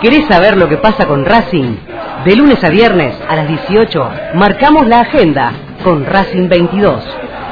[0.00, 1.76] ¿Querés saber lo que pasa con Racing?
[2.24, 7.02] De lunes a viernes a las 18 marcamos la agenda con Racing 22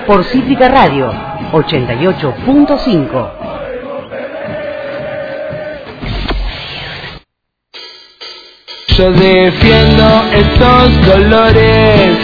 [0.06, 1.12] por Cítrica Radio
[1.52, 3.30] 88.5.
[8.96, 12.16] Yo defiendo estos dolores,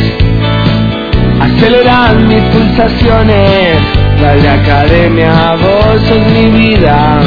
[1.40, 3.78] aceleran mis pulsaciones.
[4.20, 7.20] Dale academia, vos sos mi vida.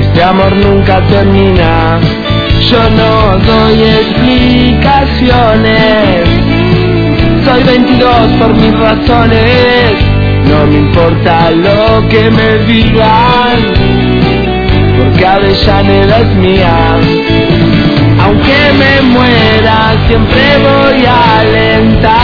[0.00, 1.98] Este amor nunca termina.
[2.70, 6.28] Yo no doy explicaciones.
[7.44, 9.94] Soy 22 por mis razones.
[10.48, 13.58] No me importa lo que me digan,
[14.98, 16.96] porque Avellaneda es mía.
[18.20, 22.18] Aunque me muera, siempre voy a alentar.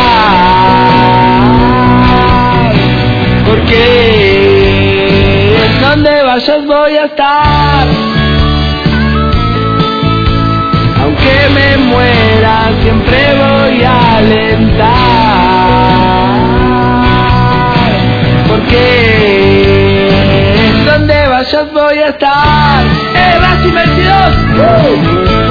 [3.46, 4.33] Porque
[5.94, 7.86] donde vayas voy a estar.
[11.02, 14.88] Aunque me muera, siempre voy a alentar.
[18.48, 18.74] Porque
[20.84, 22.84] donde vayas voy a estar.
[23.14, 24.34] ¡Eh, Racing 22!
[24.56, 25.43] Yo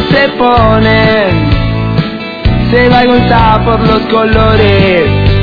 [0.00, 1.50] se ponen,
[2.70, 5.02] se da vuelta por los colores,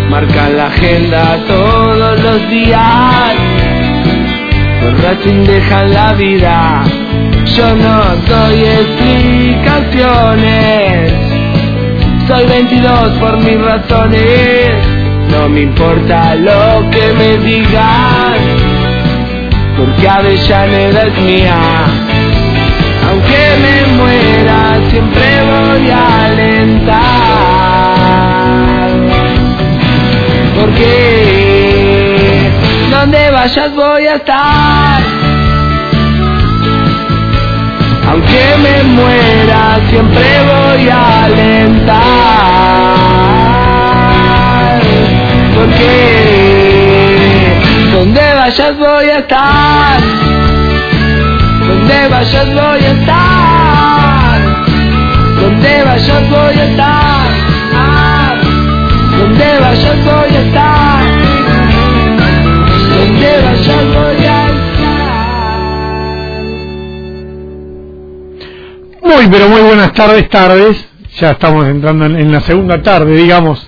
[0.10, 3.32] marcan la agenda todos los días.
[4.84, 6.84] Los Racing dejan la vida,
[7.56, 11.14] yo no doy explicaciones.
[12.28, 14.72] Soy 22 por mis razones,
[15.30, 18.82] no me importa lo que me digan
[19.78, 21.58] porque Avellaneda es mía.
[24.92, 27.00] Siempre voy a alentar.
[30.60, 32.52] Porque
[32.92, 35.02] donde vayas voy a estar.
[38.10, 42.02] Aunque me muera, siempre voy a alentar.
[45.56, 45.94] Porque
[47.94, 50.02] donde vayas voy a estar.
[51.66, 53.21] Donde vayas voy a estar.
[55.62, 57.28] Donde vayas voy a estar.
[60.04, 61.02] Voy a estar.
[69.04, 70.88] Muy, pero muy buenas tardes, tardes.
[71.20, 73.68] Ya estamos entrando en, la segunda tarde, digamos.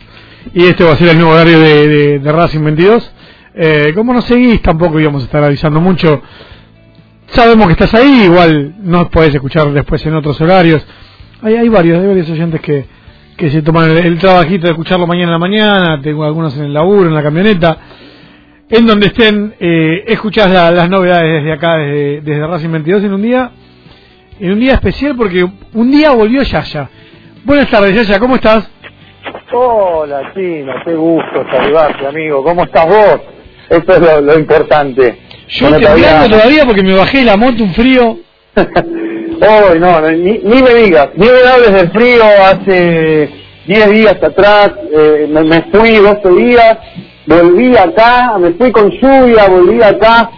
[0.53, 3.11] Y este va a ser el nuevo horario de, de- de Racing 22.
[3.55, 6.21] Eh, como no seguís, tampoco íbamos a estar avisando mucho.
[7.27, 10.83] Sabemos que estás ahí, igual nos podés escuchar después en otros horarios.
[11.43, 12.85] Hay, hay varios, hay varios oyentes que,
[13.37, 16.01] que se toman el, el trabajito de escucharlo mañana en la mañana.
[16.01, 17.77] Tengo algunos en el laburo, en la camioneta.
[18.69, 23.13] En donde estén, eh, escuchás la- las novedades desde acá, desde, desde Racing 22 en
[23.13, 23.51] un día
[24.39, 26.89] en un día especial porque un día volvió Yaya.
[27.45, 28.67] Buenas tardes, Yaya, ¿cómo estás?
[29.51, 32.43] Hola, Chino, qué gusto saludarte, amigo.
[32.43, 33.21] ¿Cómo estás vos?
[33.69, 35.19] Eso es lo, lo importante.
[35.49, 38.17] Yo Bueno, temblando todavía- todavía porque me bajé la moto, un frío.
[39.45, 41.09] Hoy no, ni, ni me digas.
[41.15, 43.29] Ni me hables del frío hace
[43.67, 44.71] 10 días atrás.
[44.91, 46.77] eh, me, fui 12 días,
[47.27, 50.29] volví acá, me fui con lluvia, volví acá.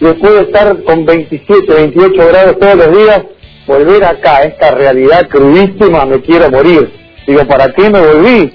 [0.00, 3.22] Después de estar con 27, 28 grados todos los días,
[3.66, 6.92] volver acá, esta realidad crudísima, me quiero morir.
[7.26, 8.52] Digo, ¿para qué me volví?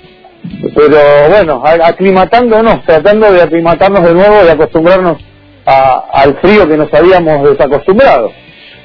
[0.75, 0.97] Pero
[1.29, 5.17] bueno, aclimatándonos, tratando de aclimatarnos de nuevo y acostumbrarnos
[5.65, 8.31] a- al frío que nos habíamos desacostumbrado.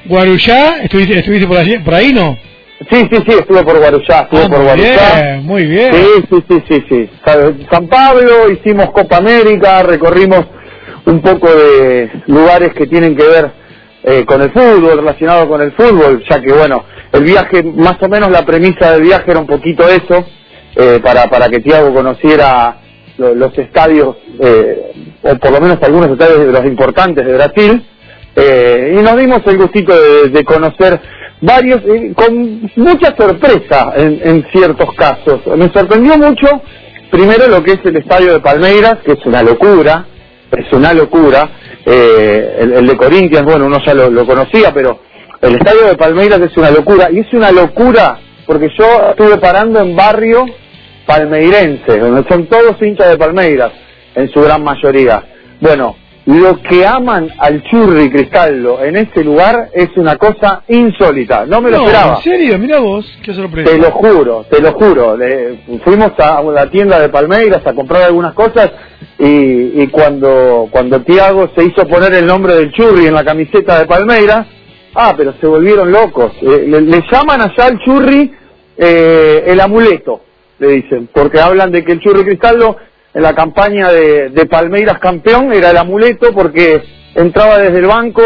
[0.07, 2.37] Guarujá, ¿estuviste, estuviste por, allí, por ahí, no?
[2.91, 5.21] Sí, sí, sí, estuve por Guarujá, estuve Ah, por muy Guarujá.
[5.21, 5.93] bien, muy bien.
[5.93, 7.09] Sí, sí, sí, sí, sí.
[7.25, 10.45] Sa- San Pablo, hicimos Copa América, recorrimos
[11.05, 13.51] un poco de lugares que tienen que ver
[14.03, 18.07] eh, con el fútbol, relacionado con el fútbol, ya que bueno, el viaje, más o
[18.07, 20.23] menos la premisa del viaje era un poquito eso,
[20.75, 22.77] eh, para, para que Tiago conociera
[23.17, 24.91] lo- los estadios, eh,
[25.23, 27.83] o por lo menos algunos estadios de los importantes de Brasil,
[28.35, 30.99] eh, y nos dimos el gustito de, de conocer
[31.41, 35.41] varios, eh, con mucha sorpresa en, en ciertos casos.
[35.55, 36.47] Me sorprendió mucho,
[37.11, 40.05] primero lo que es el estadio de Palmeiras, que es una locura,
[40.51, 41.49] es una locura.
[41.85, 44.99] Eh, el, de Corinthians, bueno, uno ya lo, lo conocía, pero
[45.41, 49.79] el estadio de Palmeiras es una locura, y es una locura porque yo estuve parando
[49.79, 50.45] en barrio
[51.05, 53.71] palmeirense, donde son todos hinchas de Palmeiras,
[54.15, 55.23] en su gran mayoría.
[55.59, 61.45] Bueno, lo que aman al Churri Cristaldo en ese lugar es una cosa insólita.
[61.45, 62.15] No me lo No, esperaba.
[62.17, 62.57] ¿En serio?
[62.57, 63.69] Mira vos, qué sorpresa.
[63.71, 65.15] Te lo juro, te lo juro.
[65.15, 68.71] Le- fuimos a la tienda de Palmeiras a comprar algunas cosas
[69.19, 73.79] y, y cuando cuando Tiago se hizo poner el nombre del Churri en la camiseta
[73.79, 74.47] de Palmeiras,
[74.95, 76.31] ah, pero se volvieron locos.
[76.41, 78.33] Eh, le, le llaman allá al Churri
[78.77, 80.21] eh, el amuleto,
[80.57, 82.77] le dicen, porque hablan de que el Churri Cristaldo
[83.15, 86.81] en la campaña de, de Palmeiras campeón era el amuleto porque
[87.15, 88.21] entraba desde el banco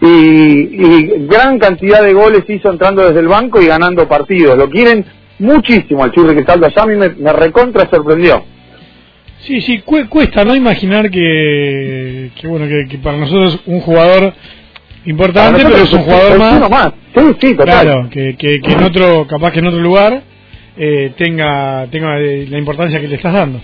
[0.00, 4.58] y, y gran cantidad de goles hizo entrando desde el banco y ganando partidos.
[4.58, 5.04] Lo quieren
[5.38, 6.66] muchísimo al Churri Cristaldo.
[6.66, 8.44] Allá a mí me, me recontra sorprendió.
[9.46, 14.32] Sí, sí, cu- cuesta no imaginar que, que bueno, que, que para nosotros un jugador
[15.04, 16.70] importante, pero es un jugador más.
[16.70, 16.92] más.
[17.14, 17.82] Sí, sí, total.
[17.84, 20.22] Claro, que, que, que en otro, capaz que en otro lugar
[20.76, 23.60] eh, tenga, tenga eh, la importancia que le estás dando.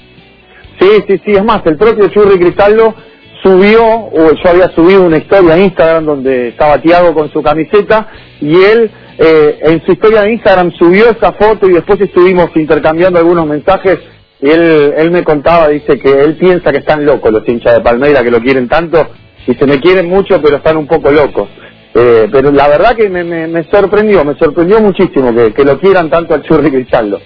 [0.78, 2.94] Sí, sí, sí, es más, el propio Churri Cristaldo
[3.42, 8.08] subió, o yo había subido una historia en Instagram donde estaba Tiago con su camiseta
[8.40, 13.18] y él eh, en su historia de Instagram subió esa foto y después estuvimos intercambiando
[13.18, 13.98] algunos mensajes
[14.40, 17.80] y él, él me contaba, dice que él piensa que están locos los hinchas de
[17.80, 19.04] Palmeira, que lo quieren tanto
[19.46, 21.48] y se me quieren mucho pero están un poco locos.
[21.94, 25.80] Eh, pero la verdad que me, me, me sorprendió, me sorprendió muchísimo que, que lo
[25.80, 27.18] quieran tanto al Churri Cristaldo.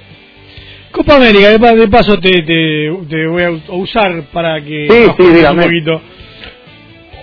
[0.93, 5.13] Copa América, de, pa- de paso te, te, te voy a usar para que Sí,
[5.19, 6.01] sí, un poquito.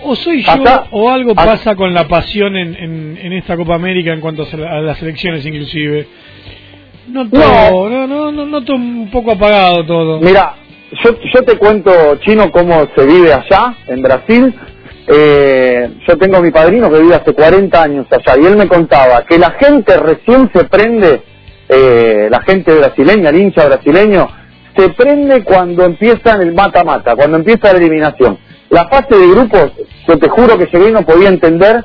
[0.02, 3.56] O soy yo Acá- o algo acá- pasa con la pasión en, en, en esta
[3.56, 6.06] Copa América en cuanto a las elecciones inclusive.
[7.08, 7.88] Noto, No.
[7.88, 10.20] no, no, no, noto un poco apagado todo.
[10.20, 10.54] Mira,
[11.04, 11.90] yo, yo te cuento,
[12.20, 14.54] Chino, cómo se vive allá, en Brasil.
[15.12, 18.68] Eh, yo tengo a mi padrino que vive hace 40 años allá y él me
[18.68, 21.22] contaba que la gente recién se prende,
[21.70, 24.28] eh, la gente brasileña, el hincha brasileño,
[24.76, 28.38] se prende cuando empiezan el mata-mata, cuando empieza la eliminación.
[28.70, 29.72] La fase de grupos,
[30.06, 31.84] yo te juro que llegué y no podía entender,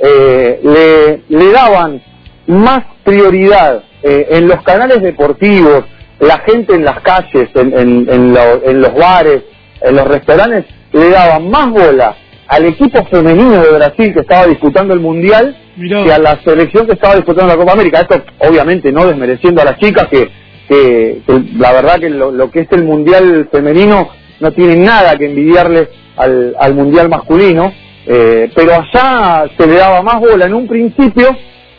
[0.00, 2.02] eh, le, le daban
[2.46, 5.84] más prioridad eh, en los canales deportivos,
[6.20, 9.42] la gente en las calles, en, en- en lo- en los bares,
[9.80, 12.16] en los restaurantes, le daban más bola
[12.48, 16.14] al equipo femenino de Brasil que estaba disputando el Mundial Mirá.
[16.14, 18.00] a la selección que estaba disputando la Copa América.
[18.00, 20.30] Esto obviamente no desmereciendo a las chicas que,
[20.68, 21.20] que,
[21.58, 24.08] la verdad que lo, que es el Mundial femenino
[24.40, 27.72] no tiene nada que envidiarle al, al Mundial masculino,
[28.06, 31.28] eh, pero allá se le daba más bola en un principio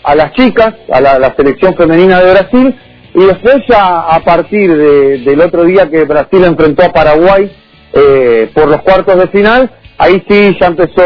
[0.04, 2.76] a las chicas, a la, la selección femenina de Brasil,
[3.14, 7.52] y después ya a partir de- del otro día que Brasil enfrentó a Paraguay
[7.94, 11.02] eh, por los cuartos de final, ahí sí ya empezó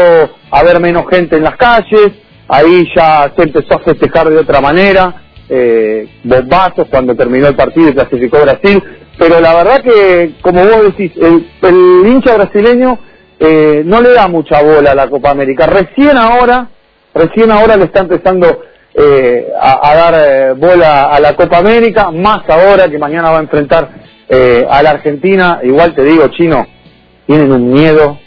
[0.50, 2.12] a haber menos gente en las calles,
[2.52, 7.88] ahí ya se empezó a festejar de otra manera, eh, bombazos cuando terminó el partido
[7.88, 8.82] y clasificó Brasil,
[9.18, 12.98] pero la verdad que, como vos decís, el, hincha brasileño
[13.40, 15.66] eh, no le da mucha bola a la Copa América.
[15.66, 16.68] Recién ahora,
[17.14, 18.46] recién ahora le está empezando
[18.94, 23.38] eh, a, a dar eh, bola a la Copa América, más ahora que mañana va
[23.38, 23.88] a enfrentar
[24.28, 25.60] eh, a la Argentina.
[25.62, 26.66] Igual te digo, chino,
[27.26, 28.18] tienen un miedo,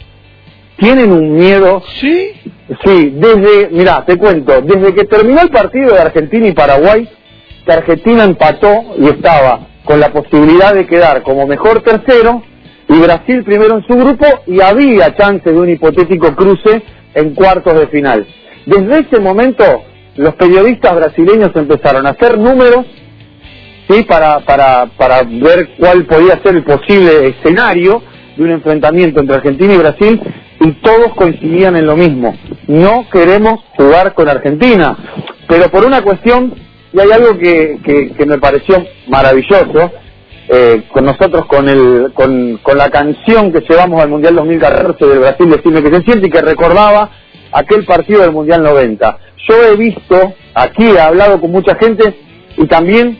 [0.76, 2.32] tienen un miedo ¿Sí?
[2.84, 7.08] Sí, desde, mira, te cuento, desde que terminó el partido de Argentina y Paraguay,
[7.64, 12.42] que Argentina empató y estaba con la posibilidad de quedar como mejor tercero
[12.88, 16.82] y Brasil primero en su grupo y había chances de un hipotético cruce
[17.14, 18.26] en cuartos de final.
[18.66, 19.64] Desde ese momento
[20.16, 22.84] los periodistas brasileños empezaron a hacer números
[23.88, 28.02] sí para, para, para ver cuál podía ser el posible escenario
[28.36, 30.20] de un enfrentamiento entre Argentina y Brasil
[30.60, 32.36] y todos coincidían en lo mismo.
[32.66, 34.96] No queremos jugar con Argentina,
[35.48, 36.54] pero por una cuestión,
[36.92, 37.78] y hay algo que,
[38.16, 39.92] que, me pareció maravilloso,
[40.48, 45.18] eh, con nosotros con, el, con, con la canción que llevamos al Mundial 2014 del
[45.18, 47.10] Brasil, Decime que se siente y que recordaba
[47.52, 49.18] aquel partido del Mundial 90.
[49.48, 52.14] Yo he visto, aquí he hablado con mucha gente
[52.56, 53.18] y también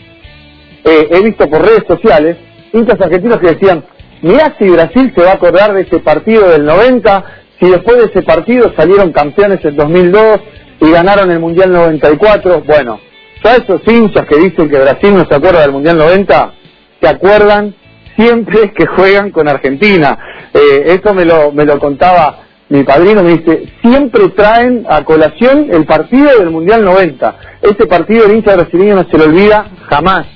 [0.85, 2.37] eh, he visto por redes sociales
[2.73, 3.85] hinchas argentinos que decían,
[4.27, 7.25] mirá si Brasil se va a acordar de ese partido del 90,
[7.61, 10.41] si después de ese partido salieron campeones en 2002
[10.81, 12.63] y ganaron el Mundial 94.
[12.67, 13.01] Bueno,
[13.43, 16.53] ya esos hinchas que dicen que Brasil no se acuerda del Mundial 90,
[17.01, 17.75] se acuerdan
[18.17, 20.19] siempre que juegan con Argentina.
[20.55, 25.69] Eh, eso me lo, me lo contaba mi padrino, me dice, siempre traen a colación
[25.71, 27.37] el partido del Mundial 90.
[27.63, 30.27] Ese partido el hincha brasileño no se lo olvida jamás.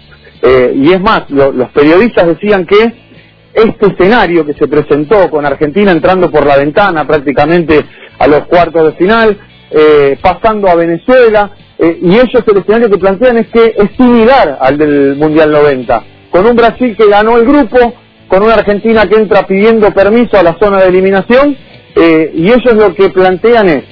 [0.42, 3.09] Eh, y es más, lo- los periodistas decían que
[3.52, 7.84] este escenario que se presentó con Argentina entrando por la ventana prácticamente
[8.18, 9.38] a los cuartos de final,
[9.70, 14.58] eh, pasando a Venezuela, eh, y ellos el escenario que plantean es que es similar
[14.60, 17.94] al del Mundial 90, con un Brasil que ganó el grupo,
[18.28, 21.56] con una Argentina que entra pidiendo permiso a la zona de eliminación,
[21.96, 23.84] Eh, y ellos lo que plantean es,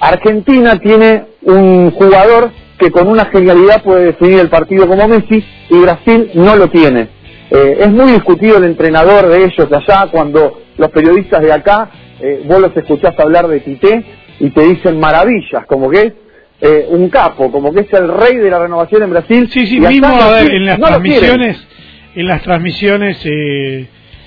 [0.00, 5.78] Argentina tiene un jugador que con una genialidad puede definir el partido como Messi y
[5.78, 7.08] Brasil no lo tiene.
[7.50, 11.90] Eh, es muy discutido el entrenador de ellos de allá cuando los periodistas de acá,
[12.20, 14.04] eh, vos los escuchás hablar de Tite
[14.38, 16.12] y te dicen maravillas, como que es
[16.60, 19.48] eh, un capo, como que es el rey de la renovación en Brasil.
[19.50, 21.66] Sí, sí, mismo a ver, en las no transmisiones,
[22.14, 23.86] en las transmisiones, eh,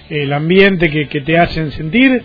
[0.10, 2.22] el ambiente que, que te hacen sentir,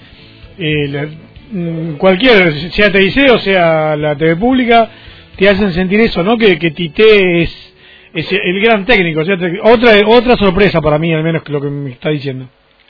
[0.58, 1.08] eh, la-
[1.52, 4.88] mm, cualquier, sea TIC o sea la TV pública,
[5.36, 6.36] te hacen sentir eso, ¿no?
[6.36, 7.67] Que, que Tite es,
[8.14, 9.20] es el gran técnico.
[9.20, 12.46] otra, otra sorpresa para mí, al menos que lo que me está diciendo.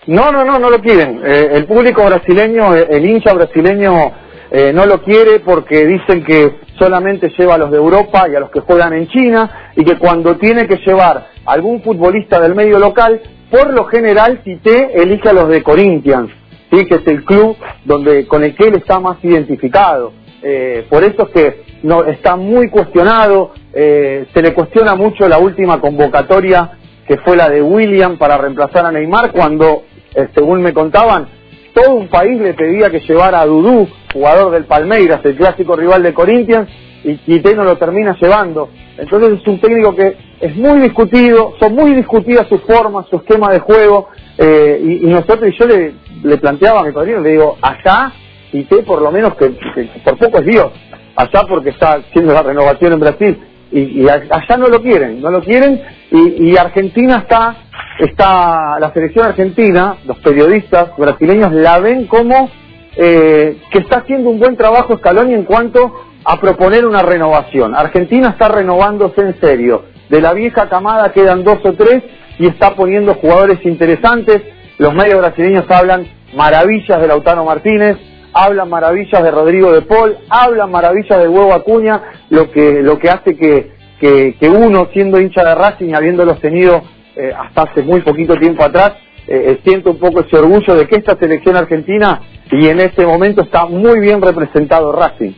[0.07, 1.21] No, no, no, no lo quieren.
[1.25, 4.13] Eh, el público brasileño, eh, el hincha brasileño
[4.51, 8.41] eh, no lo quiere porque dicen que solamente lleva a los de Europa y a
[8.41, 12.79] los que juegan en China y que cuando tiene que llevar algún futbolista del medio
[12.79, 13.21] local,
[13.51, 16.31] por lo general Tite elige a los de Corinthians,
[16.71, 16.87] ¿sí?
[16.87, 20.13] que es el club donde con el que él está más identificado.
[20.43, 25.39] Eh, por eso es que no, está muy cuestionado, eh, se le cuestiona mucho la
[25.39, 30.75] última convocatoria que fue la de William para reemplazar a Neymar cuando, eh, según me
[30.75, 31.27] contaban,
[31.73, 36.03] todo un país le pedía que llevara a Dudú, jugador del Palmeiras, el clásico rival
[36.03, 36.69] de Corinthians,
[37.05, 38.69] y Tite no lo termina llevando.
[38.99, 43.53] Entonces es un técnico que es muy discutido, son muy discutidas sus formas, su esquema
[43.53, 47.31] de juego, eh, y, y nosotros, y yo le, le planteaba a mi padrino, le
[47.31, 48.13] digo, allá
[48.51, 50.73] Tite por lo menos que, que por poco es Dios,
[51.17, 53.39] allá porque está haciendo la renovación en Brasil,
[53.71, 57.57] y, y allá no lo quieren, no lo quieren, y, y Argentina está,
[57.99, 62.49] está, la selección argentina, los periodistas brasileños la ven como
[62.97, 65.93] eh, que está haciendo un buen trabajo Scaloni en cuanto
[66.25, 67.75] a proponer una renovación.
[67.75, 69.85] Argentina está renovándose en serio.
[70.09, 72.03] De la vieja camada quedan dos o tres
[72.39, 74.43] y está poniendo jugadores interesantes.
[74.79, 77.99] Los medios brasileños hablan maravillas de Lautaro Martínez,
[78.33, 83.09] hablan maravillas de Rodrigo de Paul, hablan maravillas de Huevo Acuña, lo que, lo que
[83.09, 86.83] hace que, que, uno, siendo hincha de Racing y habiéndolos tenido
[87.17, 88.93] eh, hasta hace muy poquito tiempo atrás,
[89.27, 92.21] eh, eh, siento un poco ese orgullo de que esta selección argentina
[92.51, 95.33] y en este momento está muy bien representado Racing.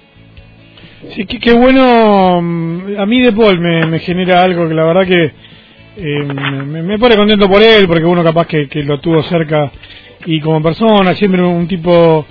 [1.14, 2.40] Sí, qué bueno.
[2.42, 5.32] mm, A mí De Paul me, me genera algo que la verdad que
[5.97, 9.73] eh, me, me pone contento por él, porque uno capaz que, que lo tuvo cerca
[10.26, 12.26] y como persona, siempre un tipo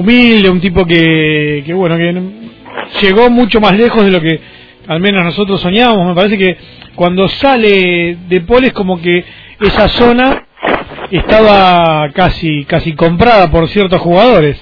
[0.00, 2.12] humilde, un tipo que, que bueno, que
[3.02, 4.40] llegó mucho más lejos de lo que
[4.88, 6.06] al menos nosotros soñábamos.
[6.08, 6.56] Me parece que
[6.94, 9.24] cuando sale De Paul es como que
[9.60, 10.44] esa zona
[11.10, 14.60] estaba casi casi comprada por ciertos jugadores.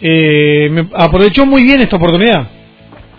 [0.00, 2.46] Eh, me- aprovechó muy bien esta oportunidad.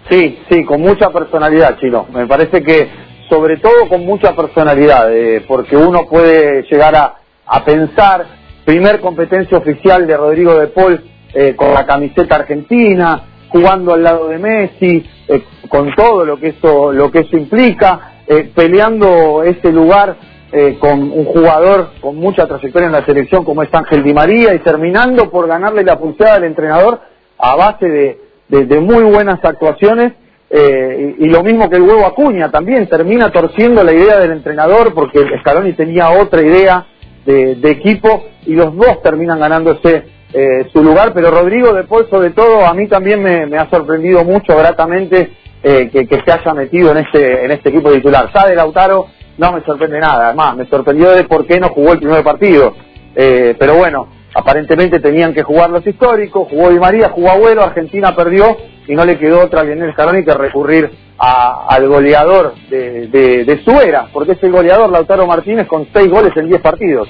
[0.10, 2.05] Sí, sí, con mucha personalidad, Chino.
[2.13, 2.88] Me parece que,
[3.29, 7.15] sobre todo con mucha personalidad, eh, porque uno puede llegar a,
[7.48, 8.25] a pensar,
[8.65, 11.01] primer competencia oficial de Rodrigo de Paul
[11.36, 16.48] eh, con la camiseta argentina, jugando al lado de Messi, eh, con todo lo que
[16.50, 20.15] eso, lo que eso implica, eh, peleando ese lugar
[20.51, 24.54] eh, con un jugador con mucha trayectoria en la selección como es Ángel Di María
[24.56, 27.01] y terminando por ganarle la pulsada al entrenador
[27.38, 30.13] a base de, de- muy buenas actuaciones
[30.50, 34.32] eh, y, y lo mismo que el huevo Acuña también termina torciendo la idea del
[34.32, 36.86] entrenador porque Scaloni tenía otra idea
[37.25, 42.08] de, de equipo y los dos terminan ganándose eh, su lugar pero Rodrigo de Paul
[42.10, 45.32] sobre todo a mí también me, ha sorprendido mucho gratamente
[45.63, 49.51] eh, que, se haya metido en este en este equipo titular ya de Lautaro no
[49.51, 52.74] me sorprende nada además me sorprendió de por qué no jugó el primer partido
[53.15, 58.13] eh, pero bueno, aparentemente tenían que jugar los históricos, jugó Di María, jugó Agüero, Argentina
[58.15, 63.46] perdió y no le quedó otra a Lionel Scaloni que recurrir al goleador de, de,
[63.46, 67.08] de su era, porque es el goleador Lautaro Martínez con seis goles en diez partidos.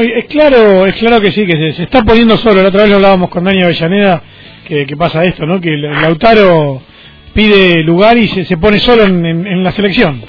[0.00, 2.62] Es claro, es claro que sí, que se, está poniendo solo.
[2.62, 4.22] La otra vez lo hablábamos con Dani Avellaneda,
[4.66, 5.60] que, pasa esto, ¿no?
[5.60, 6.82] Que Lautaro
[7.32, 10.22] pide lugar y se, se pone solo en, la selección.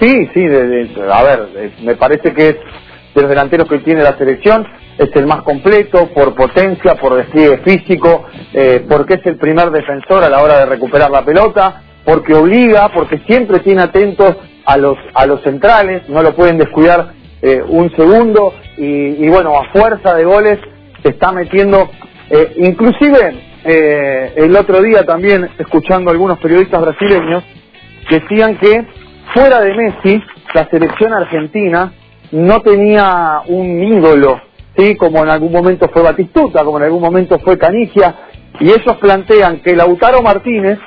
[0.00, 2.56] Sí, sí, de- a ver, me parece que es
[3.14, 4.66] de los delanteros que tiene la selección,
[4.98, 10.24] es el más completo por potencia, por despliegue físico, eh, porque es el primer defensor
[10.24, 14.36] a la hora de recuperar la pelota, porque obliga, porque siempre tiene atentos
[14.66, 17.12] a los, a los centrales, no lo pueden descuidar
[17.46, 20.58] eh, un segundo, y, y bueno, a fuerza de goles
[21.02, 21.90] se está metiendo,
[22.30, 23.34] eh, inclusive
[23.64, 27.44] eh, el otro día también, escuchando a algunos periodistas brasileños,
[28.08, 28.86] decían que
[29.34, 30.22] fuera de Messi,
[30.54, 31.92] la selección argentina
[32.32, 34.40] no tenía un ídolo,
[34.74, 34.96] ¿sí?
[34.96, 38.14] como en algún momento fue Batistuta, como en algún momento fue Canigia,
[38.58, 40.78] y ellos plantean que Lautaro Martínez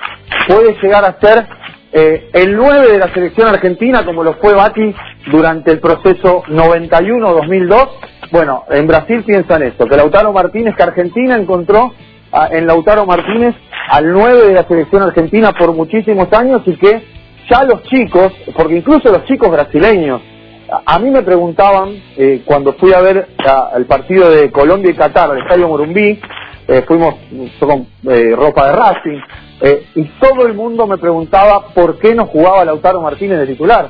[0.47, 1.45] puede llegar a ser
[1.91, 4.93] eh, el 9 de la selección argentina, como lo fue Bati
[5.31, 7.89] durante el proceso 91-2002,
[8.31, 11.93] Bueno, en Brasil piensan esto, que Lautaro Martínez, que Argentina encontró
[12.31, 13.55] a- en Lautaro Martínez
[13.89, 17.03] al 9 de la selección argentina por muchísimos años y que
[17.49, 20.21] ya los chicos, porque incluso los chicos brasileños,
[20.69, 24.91] a, a mí me preguntaban eh, cuando fui a ver a- el partido de Colombia
[24.91, 26.19] y Qatar al Estadio Morumbí,
[26.67, 27.15] eh, fuimos
[27.61, 29.21] con eh, ropa de Racing,
[29.61, 33.89] eh, y todo el mundo me preguntaba por qué no jugaba Lautaro Martínez de titular.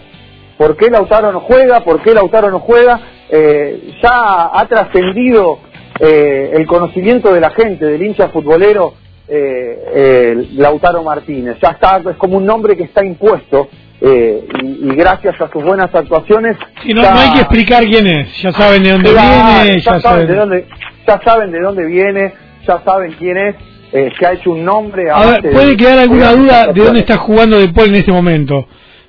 [0.57, 1.81] ¿Por qué Lautaro no juega?
[1.81, 2.99] ¿Por qué Lautaro no juega?
[3.29, 5.59] Eh, ya ha trascendido
[5.99, 8.93] eh, el conocimiento de la gente, del hincha futbolero,
[9.27, 11.57] eh, eh, Lautaro Martínez.
[11.61, 13.67] Ya está, es como un nombre que está impuesto
[13.99, 16.55] eh, y, y gracias a sus buenas actuaciones.
[16.81, 18.41] Sí, no, ya- no hay que explicar quién es.
[18.41, 20.27] Ya saben de dónde viene, ya, ya saben saben.
[20.27, 20.65] de dónde,
[21.07, 22.33] ya saben de dónde viene,
[22.67, 23.55] ya saben quién es,
[23.91, 25.09] eh, que ha hecho un nombre.
[25.11, 28.11] A puede de- quedar alguna de duda de dónde está jugando De Paul en este
[28.11, 28.67] momento,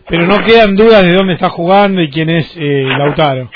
[0.08, 3.50] pero no quedan dudas de dónde está jugando y quién es eh, Lautaro.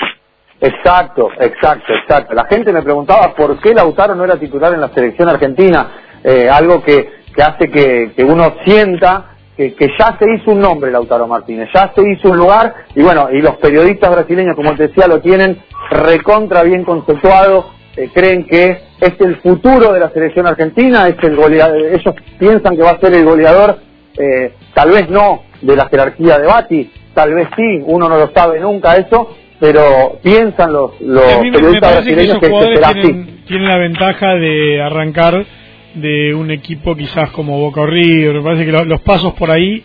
[0.61, 2.33] Exacto, exacto, exacto.
[2.33, 5.87] La gente me preguntaba por qué Lautaro no era titular en la selección argentina,
[6.25, 6.95] Eh, algo que,
[7.35, 9.25] que hace que, que uno sienta
[9.57, 13.01] que, que ya se hizo un nombre Lautaro Martínez, ya se hizo un lugar y
[13.03, 15.57] bueno, y los periodistas brasileños, como te decía, lo tienen
[15.91, 21.35] recontra bien conceptuado, eh, creen que es el futuro de la selección argentina, es el
[21.35, 23.79] goleador, ellos piensan que va a ser el goleador,
[24.17, 28.31] eh, tal vez no de la jerarquía de Bati, tal vez sí, uno no lo
[28.33, 33.01] sabe nunca eso, pero piensan los, los me, que esos que, será así.
[33.47, 35.45] tienen, la ventaja de arrancar
[35.93, 38.33] de un equipo quizás como Boca o River.
[38.35, 39.81] Me parece que lo- los pasos por ahí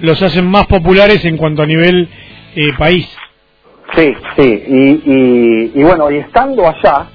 [0.00, 2.08] los hacen más populares en cuanto a nivel
[2.56, 3.06] eh, país.
[3.94, 7.08] Sí, sí, y, y, y bueno, y estando allá,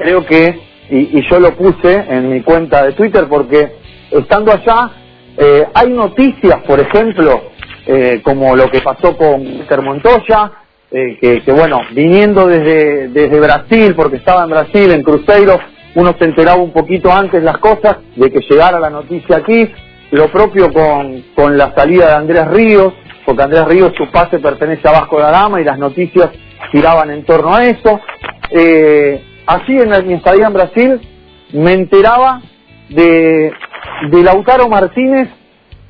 [0.00, 3.72] creo que, y, y yo lo puse en mi cuenta de Twitter porque
[4.10, 4.90] estando allá
[5.36, 7.42] eh, hay noticias, por ejemplo,
[7.86, 10.52] eh, como lo que pasó con Víctor Montoya,
[10.90, 15.58] eh, que, que bueno, viniendo desde, desde Brasil, porque estaba en Brasil, en Cruzeiro,
[15.94, 19.70] uno se enteraba un poquito antes las cosas de que llegara la noticia aquí,
[20.10, 22.92] lo propio con, con la salida de Andrés Ríos,
[23.24, 26.30] porque Andrés Ríos su pase pertenece a Vasco da Gama y las noticias
[26.72, 28.00] giraban en torno a eso.
[28.50, 29.22] Eh,
[29.56, 31.00] así en la- mi estadía en Brasil
[31.52, 32.40] me enteraba
[32.88, 33.52] de,
[34.10, 35.28] de Lautaro Martínez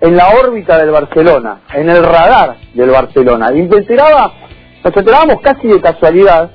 [0.00, 3.48] en la órbita del Barcelona, en el radar del Barcelona.
[3.54, 4.32] Y me enteraba,
[4.82, 6.50] nos enterábamos casi de casualidad,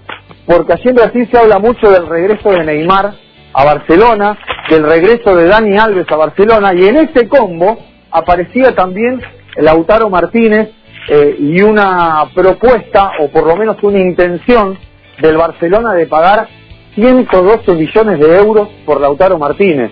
[0.47, 3.13] porque allí en Brasil se habla mucho del regreso de Neymar
[3.53, 4.37] a Barcelona,
[4.69, 7.77] del regreso de Dani Alves a Barcelona, y en ese combo
[8.11, 9.21] aparecía también
[9.57, 10.69] Lautaro Martínez
[11.07, 14.77] eh, y una propuesta, o por lo menos una intención,
[15.21, 16.47] del Barcelona de pagar
[16.95, 19.91] 112 millones de euros por Lautaro Martínez.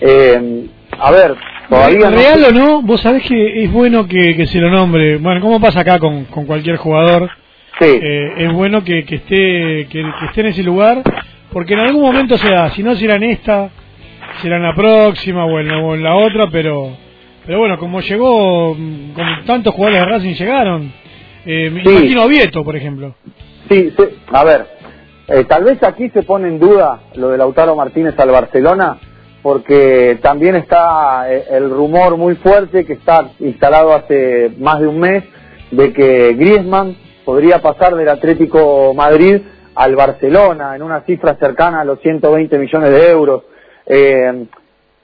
[0.00, 0.66] Eh,
[0.98, 1.34] a ver,
[1.68, 2.82] todavía no ¿Real o no?
[2.82, 5.16] Vos sabés que es bueno que, que se lo nombre.
[5.18, 7.28] Bueno, como pasa acá con, con cualquier jugador,
[7.78, 9.34] Sí, eh, es bueno que, que esté
[9.90, 11.02] que, que esté en ese lugar,
[11.52, 13.68] porque en algún momento se da, si no será en esta,
[14.40, 16.96] será en la próxima o en la, o en la otra, pero
[17.44, 18.74] pero bueno, como llegó,
[19.14, 20.90] como tantos jugadores de Racing llegaron,
[21.44, 21.90] eh, me Sí.
[21.90, 23.14] imagino a Vieto, por ejemplo.
[23.68, 24.04] sí, sí.
[24.32, 24.66] A ver,
[25.28, 28.98] eh, tal vez aquí se pone en duda lo de Lautaro Martínez al Barcelona,
[29.42, 35.00] porque también está eh, el rumor muy fuerte que está instalado hace más de un
[35.00, 35.24] mes
[35.72, 39.42] de que Griezmann podría pasar del Atlético Madrid
[39.74, 43.42] al Barcelona en una cifra cercana a los 120 millones de euros.
[43.84, 44.46] Eh,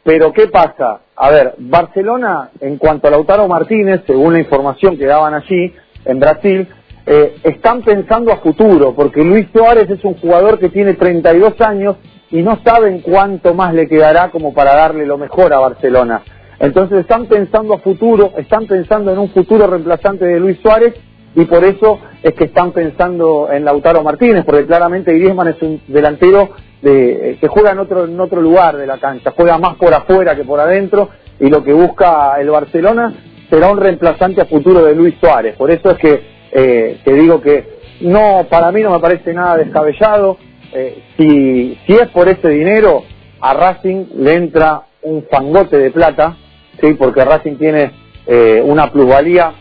[0.04, 1.00] pero ¿qué pasa?
[1.16, 6.18] A ver, Barcelona, en cuanto a Lautaro Martínez, según la información que daban allí en
[6.18, 6.68] Brasil,
[7.04, 11.96] eh, están pensando a futuro, porque Luis Suárez es un jugador que tiene 32 años
[12.30, 16.22] y no saben cuánto más le quedará como para darle lo mejor a Barcelona.
[16.60, 20.94] Entonces están pensando a futuro, están pensando en un futuro reemplazante de Luis Suárez
[21.34, 25.80] y por eso es que están pensando en Lautaro Martínez, porque claramente Griezmann es un
[25.88, 29.74] delantero de, eh, que juega en otro, en otro lugar de la cancha, juega más
[29.76, 31.08] por afuera que por adentro
[31.40, 33.12] y lo que busca el Barcelona
[33.50, 35.56] será un reemplazante a futuro de Luis Suárez.
[35.56, 37.66] Por eso es que eh, te digo que
[38.02, 40.38] no, para mí no me parece nada descabellado.
[40.72, 43.04] Eh, si, si es por ese dinero,
[43.40, 46.36] a Racing le entra un fangote de plata,
[46.80, 47.90] sí, porque Racing tiene
[48.26, 49.52] eh, una plusvalía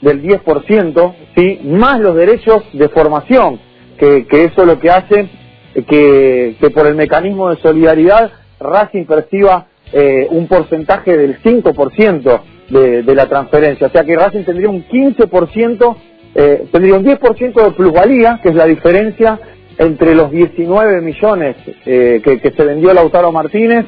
[0.00, 1.60] del 10%, ¿sí?
[1.64, 3.60] más los derechos de formación,
[3.98, 5.28] que, que eso es lo que hace
[5.74, 13.14] que, que por el mecanismo de solidaridad Racing perciba eh, un porcentaje del 5% de,
[13.14, 13.86] la transferencia.
[13.86, 15.96] O sea que Racing tendría un 15%,
[16.34, 19.38] eh, tendría un 10% de plusvalía, que es la diferencia
[19.78, 23.84] entre los 19 millones eh, que, que se vendió Lautaro Martínez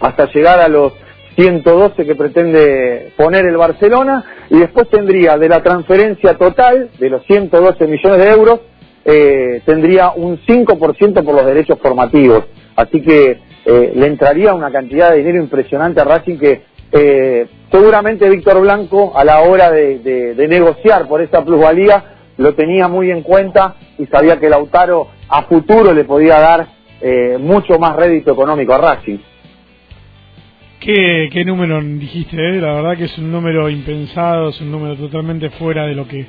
[0.00, 0.94] hasta llegar a los
[1.36, 7.24] 112 que pretende poner el Barcelona y después tendría de la transferencia total de los
[7.26, 8.60] 112 millones de euros
[9.04, 12.44] eh, tendría un 5% por los derechos formativos.
[12.76, 18.28] Así que eh, le entraría una cantidad de dinero impresionante a Racing que eh, seguramente
[18.28, 22.04] Víctor Blanco a la hora de, negociar por esta plusvalía
[22.36, 26.66] lo tenía muy en cuenta y sabía que Lautaro a futuro le podía dar
[27.00, 29.18] eh, mucho más rédito económico a Racing.
[30.80, 32.36] ¿Qué, qué número dijiste?
[32.36, 32.60] Eh?
[32.60, 36.26] La verdad que es un número impensado, es un número totalmente fuera de lo que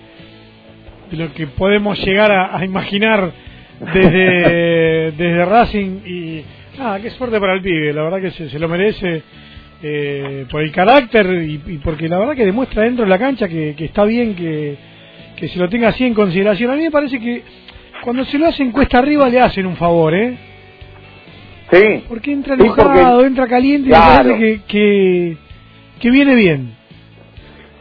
[1.10, 3.32] de lo que podemos llegar a, imaginar
[3.94, 6.44] desde, desde Racing y
[6.80, 9.24] ah, qué suerte para el pibe, la verdad que se, se lo merece
[9.84, 13.76] eh, por el carácter y, porque la verdad que demuestra dentro de la cancha que,
[13.80, 14.78] está bien que,
[15.36, 16.72] que, se lo tenga así en consideración.
[16.72, 17.44] A mí me parece que
[18.04, 20.38] cuando se lo hacen cuesta arriba le hacen un favor, ¿eh?
[21.72, 22.04] Sí.
[22.08, 25.38] Porque entra enojado, entra caliente y me parece que,
[26.00, 26.76] que, viene bien.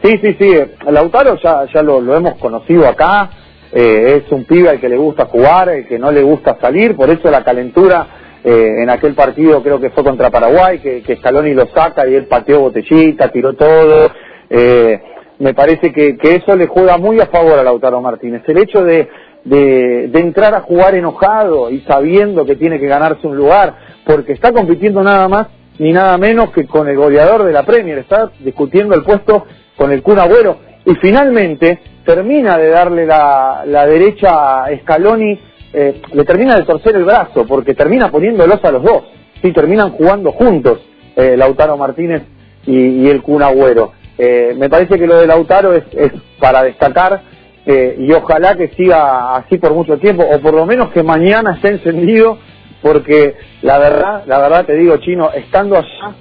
[0.03, 0.53] Sí, sí, sí.
[0.89, 3.29] Lautaro ya, ya lo, lo hemos conocido acá.
[3.73, 6.95] Eh, es un pibe al que le gusta jugar, el que no le gusta salir,
[6.95, 11.53] por eso la calentura eh, en aquel partido creo que fue contra Paraguay, que, Scaloni
[11.53, 14.11] lo saca y él pateó botellita, tiró todo.
[14.49, 14.99] Eh,
[15.39, 18.43] me parece que, que, eso le juega muy a favor a Lautaro Martínez.
[18.47, 19.07] El hecho de,
[19.43, 23.75] de, de, entrar a jugar enojado y sabiendo que tiene que ganarse un lugar,
[24.05, 25.47] porque está compitiendo nada más
[25.79, 29.45] ni nada menos que con el goleador de la Premier, está discutiendo el puesto
[29.77, 35.39] con el Kun Agüero y finalmente termina de darle la, la derecha a Scaloni
[35.73, 39.03] eh, le termina de torcer el brazo, porque termina poniéndolos a los dos,
[39.41, 40.79] sí, terminan jugando juntos
[41.15, 42.23] eh, Lautaro Martínez
[42.65, 43.93] y, el Kun Agüero.
[44.17, 47.31] Eh, me parece que lo de Lautaro es, es para destacar
[47.63, 51.69] y ojalá que siga así por mucho tiempo, o por lo menos que mañana esté
[51.69, 52.39] encendido,
[52.81, 56.15] porque la verdad, la verdad te digo, Chino, estando allá,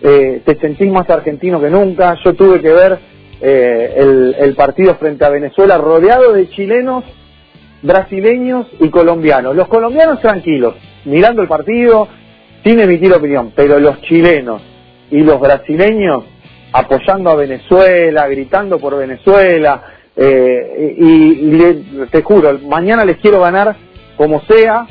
[0.00, 2.16] te sentís más argentino que nunca.
[2.24, 2.98] Yo tuve que ver
[3.40, 7.04] el, el partido frente a Venezuela rodeado de chilenos
[7.82, 9.54] brasileños y colombianos.
[9.54, 12.08] Los colombianos tranquilos, mirando el partido,
[12.64, 14.62] sin emitir opinión, pero los chilenos
[15.10, 16.24] y los brasileños
[16.72, 19.82] apoyando a Venezuela, gritando por Venezuela,
[20.16, 23.76] eh, y, te juro, mañana les quiero ganar
[24.16, 24.86] como sea,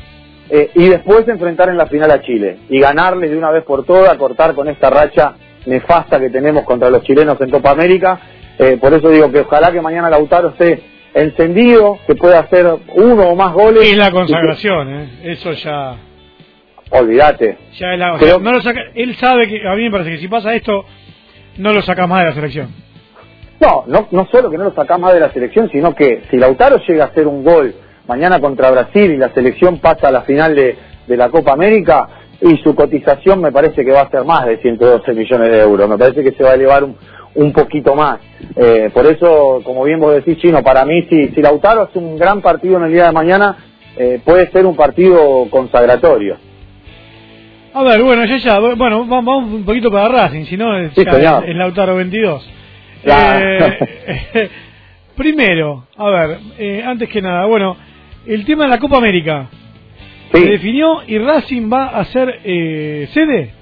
[0.48, 3.84] eh, y después enfrentar en la final a Chile, y ganarles de una vez por
[3.84, 5.34] todas, cortar con esta racha
[5.66, 8.18] nefasta que tenemos contra los chilenos en Copa América,
[8.58, 13.22] eh, por eso digo que ojalá que mañana Lautaro esté encendido, que puede hacer uno
[13.30, 13.90] o más goles.
[13.90, 15.08] Y la consagración, ¿eh?
[15.24, 15.96] eso ya.
[16.90, 17.56] Olvídate.
[17.78, 20.84] Ya no lo saca, él sabe que, a mí me parece que si pasa esto,
[21.56, 22.68] no lo saca más de la selección.
[23.58, 26.36] No, no, no solo que no lo saca más de la selección, sino que si
[26.36, 27.74] Lautaro llega a hacer un gol
[28.06, 30.76] mañana contra Brasil y la selección pasa a la final de,
[31.06, 32.06] de la Copa América,
[32.40, 35.88] y su cotización me parece que va a ser más de 112 millones de euros.
[35.88, 36.96] Me parece que se va a elevar un,
[37.36, 38.18] un poquito más.
[38.56, 42.16] Eh, por eso, como bien vos decís, Chino, para mí, si, si Lautaro hace un
[42.16, 43.56] gran partido en el día de mañana,
[43.96, 46.36] eh, puede ser un partido consagratorio.
[47.74, 51.96] A ver, bueno, ya, ya, bueno, vamos un poquito para Racing, si no, es, Lautaro
[51.96, 52.50] 22.
[53.04, 54.48] Eh,
[55.16, 56.38] primero, a ver,
[56.86, 57.76] antes que nada, bueno,
[58.26, 59.48] el tema de la Copa América.
[60.32, 63.55] Se definió y Racing va a ser sede.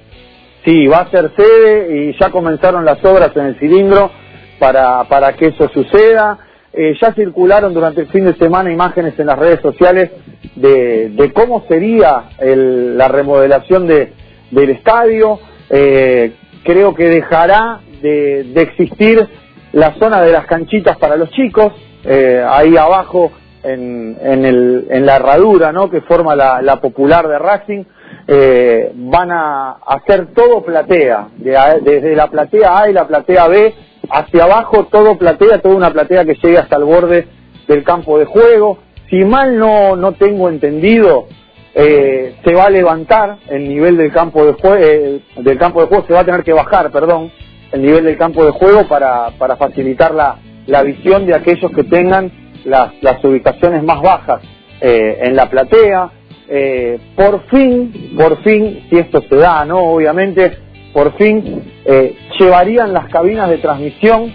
[0.64, 4.10] Sí, va a ser sede y ya comenzaron las obras en el cilindro
[4.58, 6.38] para, para que eso suceda.
[6.72, 10.10] Eh, ya circularon durante el fin de semana imágenes en las redes sociales
[10.56, 14.12] de, de cómo sería el, la remodelación de,
[14.50, 15.38] del estadio.
[15.68, 16.32] Eh,
[16.64, 19.24] creo que dejará de, de, existir
[19.72, 21.72] la zona de las canchitas para los chicos,
[22.04, 25.90] eh, ahí abajo en, en, el, en la herradura ¿no?
[25.90, 27.84] que forma la, la popular de Racing
[28.26, 33.74] eh, van a hacer todo platea, desde la platea A y la platea B
[34.10, 37.26] hacia abajo todo platea, toda una platea que llegue hasta el borde
[37.66, 38.78] del campo de juego.
[39.10, 41.26] Si mal no, no tengo entendido,
[41.74, 45.88] eh, se va a levantar el nivel del campo de juego, eh, del campo de
[45.88, 47.30] juego se va a tener que bajar, perdón,
[47.72, 51.84] el nivel del campo de juego para, para facilitar la, la visión de aquellos que
[51.84, 52.30] tengan
[52.64, 54.42] las, las ubicaciones más bajas
[54.80, 56.10] eh, en la platea.
[56.48, 59.78] Eh, por fin, por fin, si esto se da, ¿no?
[59.78, 60.58] Obviamente,
[60.92, 64.32] por fin eh, llevarían las cabinas de transmisión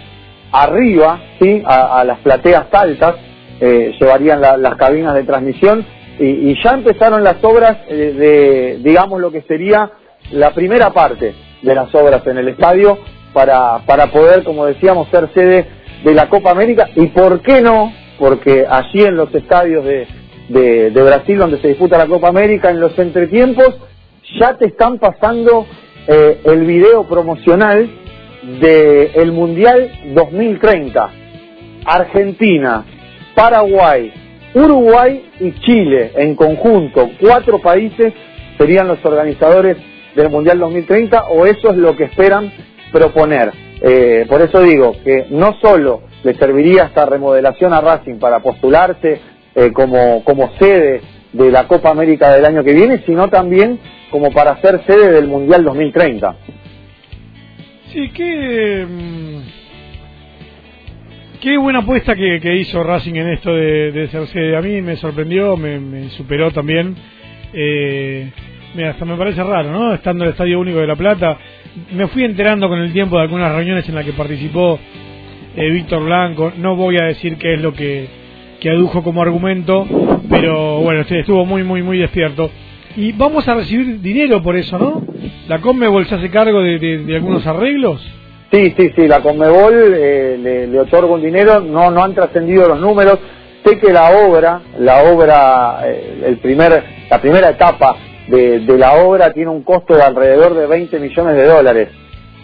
[0.50, 1.62] arriba, ¿sí?
[1.64, 3.14] A, las plateas altas,
[3.60, 5.86] eh, llevarían las cabinas de transmisión
[6.18, 9.90] y, ya empezaron las obras de, digamos, lo que sería
[10.32, 12.98] la primera parte de las obras en el estadio
[13.32, 15.66] para, para poder, como decíamos, ser sede
[16.04, 20.06] de la Copa América y por qué no, porque allí en los estadios de,
[20.50, 23.76] de, Brasil donde se disputa la Copa América, en los entretiempos
[24.38, 25.66] ya te están pasando
[26.06, 27.88] eh, el video promocional
[28.60, 31.10] del el Mundial 2030.
[31.84, 32.84] Argentina,
[33.34, 34.12] Paraguay,
[34.54, 38.12] Uruguay y Chile en conjunto, cuatro países
[38.58, 39.76] serían los organizadores
[40.14, 42.52] del Mundial 2030 o eso es lo que esperan
[42.92, 43.52] proponer.
[43.82, 49.20] Eh, por eso digo que no solo le serviría esta remodelación a Racing para postularse
[49.54, 51.00] eh, como, como sede
[51.32, 53.78] de la Copa América del año que viene, sino también
[54.10, 56.36] como para ser sede del Mundial 2030.
[57.92, 58.86] Sí, que...
[58.88, 59.60] Mm,
[61.40, 64.56] Qué buena apuesta que, hizo Racing en esto de, ser sede.
[64.58, 66.94] A mí me sorprendió, me, superó también.
[67.54, 68.30] Eh,
[68.86, 69.94] hasta me parece raro, ¿no?
[69.94, 71.38] Estando en el Estadio Único de La Plata.
[71.92, 74.78] Me fui enterando con el tiempo de algunas reuniones en las que participó
[75.56, 76.52] eh, Víctor Blanco.
[76.58, 78.06] No voy a decir qué es lo que,
[78.68, 79.86] adujo como argumento,
[80.28, 82.50] pero bueno, estuvo muy, muy, muy despierto.
[82.96, 85.02] Y vamos a recibir dinero por eso, ¿no?
[85.48, 88.04] ¿La Conmebol se hace cargo de algunos arreglos?
[88.52, 92.80] Sí, sí, sí, la Conmebol eh, le, otorga un dinero, no, no han trascendido los
[92.80, 93.20] números.
[93.64, 97.96] Sé que la obra, la obra, eh, el primer, la primera etapa
[98.26, 101.88] de, la obra tiene un costo de alrededor de 20 millones de dólares,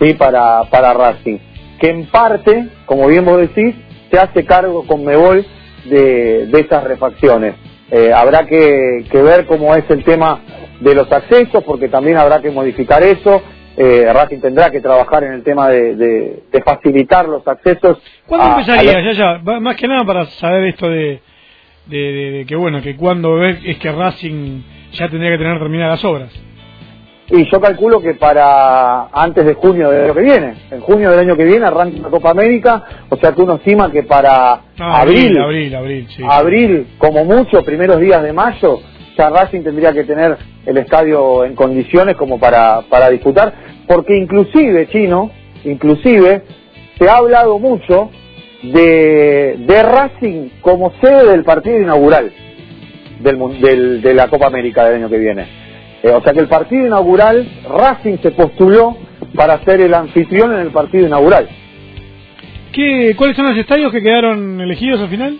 [0.00, 1.38] sí, para, para Racing.
[1.80, 3.74] Que en parte, como bien vos decís,
[4.08, 5.44] se hace cargo Conmebol
[5.88, 7.54] de, de esas refacciones.
[7.90, 10.40] Eh, habrá que, que ver cómo es el tema
[10.80, 13.42] de los accesos, porque también habrá que modificar eso
[13.76, 17.98] eh, Racing tendrá que trabajar en el tema de, facilitar los accesos.
[18.26, 19.02] ¿Cuándo empezaría?
[19.02, 21.20] Ya, ya, más que nada para saber esto de,
[21.86, 26.45] de, que bueno, que cuando es que Racing ya tendría que tener terminadas las obras.
[27.28, 31.20] Y yo calculo que para antes de junio del año que viene, en junio del
[31.20, 35.00] año que viene arranca la Copa América, o sea que uno estima que para ah,
[35.00, 38.78] abril, abril, abril, abril, como mucho, primeros días de mayo,
[39.18, 43.52] ya Racing tendría que tener el estadio en condiciones como para, para disputar,
[43.88, 45.30] porque inclusive, Chino,
[45.64, 46.42] inclusive,
[46.96, 48.10] se ha hablado mucho
[48.62, 52.30] de, de Racing como sede del partido inaugural
[53.20, 55.65] del, de la Copa América del año que viene.
[56.06, 58.96] Eh, o sea que el partido inaugural, Racing se postuló
[59.34, 61.48] para ser el anfitrión en el partido inaugural.
[62.72, 65.36] ¿Qué, ¿Cuáles son los estadios que quedaron elegidos al final?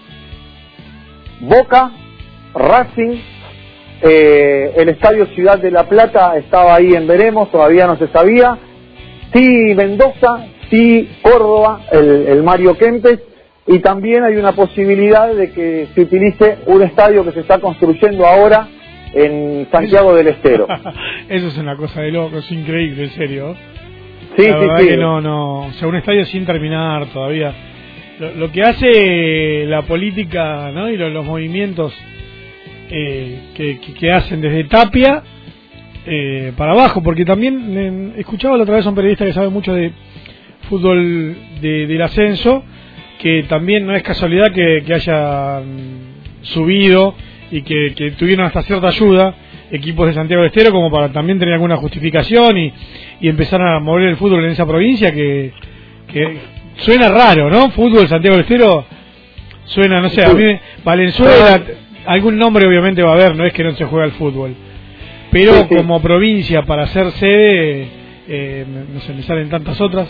[1.39, 1.93] Boca,
[2.53, 3.17] Racing,
[4.03, 8.59] eh, el Estadio Ciudad de la Plata estaba ahí en Veremos, todavía no se sabía.
[9.33, 13.21] Sí Mendoza, sí Córdoba, el, Mario Kempes,
[13.69, 18.27] y también hay una posibilidad de que se utilice un estadio que se está construyendo
[18.27, 18.69] ahora
[19.13, 20.67] en Santiago del Estero.
[21.29, 23.57] Eso es una cosa de loco, es increíble, en serio.
[24.37, 24.89] Sí, sí, sí.
[24.89, 27.55] Que no, no, o sea, un estadio sin terminar todavía.
[28.37, 30.89] Lo, que hace la política ¿no?
[30.89, 31.95] y los movimientos
[32.91, 35.23] eh, que, hacen desde Tapia
[36.07, 39.75] eh, para abajo, porque también escuchaba la otra vez a un periodista que sabe mucho
[39.75, 39.93] de
[40.69, 42.65] fútbol del ascenso,
[43.19, 45.63] que también no es casualidad que, haya
[46.43, 47.15] subido
[47.51, 49.35] y que, tuvieron hasta cierta ayuda
[49.71, 52.73] equipos de Santiago del Estero como para también tener alguna justificación y,
[53.21, 55.53] y empezar a mover el fútbol en esa provincia que,
[56.13, 56.39] que
[56.77, 57.71] suena raro, ¿no?
[57.71, 58.85] Fútbol Santiago del Estero
[59.65, 60.45] suena, no sé, a mí
[60.85, 61.61] Valenzuela
[62.07, 64.55] algún nombre obviamente va a haber, no es que no se juega el fútbol.
[65.31, 67.89] Pero como provincia para ser sede,
[68.29, 70.09] eh, no sé, me salen tantas otras.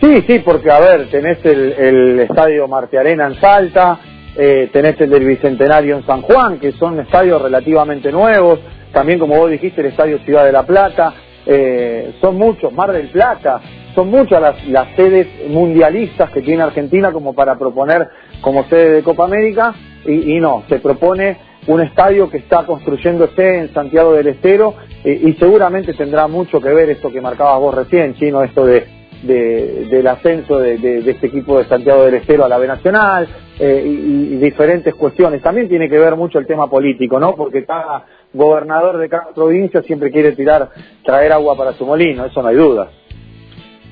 [0.00, 3.98] Sí, sí, porque a ver, tenés el, el estadio Marte Arena en Salta,
[4.36, 8.60] eh, tenés el del Bicentenario en San Juan, que son estadios relativamente nuevos,
[8.92, 11.14] también como vos dijiste el estadio Ciudad de la Plata,
[11.44, 13.60] eh, son muchos, Mar del Plata,
[13.94, 18.08] son muchas las, las sedes mundialistas que tiene Argentina como para proponer
[18.40, 19.74] como sede de Copa América.
[20.04, 21.36] Y, no, se propone
[21.68, 24.74] un estadio que está construyéndose en Santiago del Estero.
[25.04, 30.06] Y seguramente tendrá mucho que ver esto que marcabas vos recién, Chino, esto de, del
[30.06, 34.94] ascenso de, este equipo de Santiago del Estero a la B Nacional eh, y, diferentes
[34.94, 35.42] cuestiones.
[35.42, 37.34] También tiene que ver mucho el tema político, ¿no?
[37.34, 40.70] Porque cada gobernador de cada provincia siempre quiere tirar,
[41.04, 42.90] traer agua para su molino, eso no hay duda.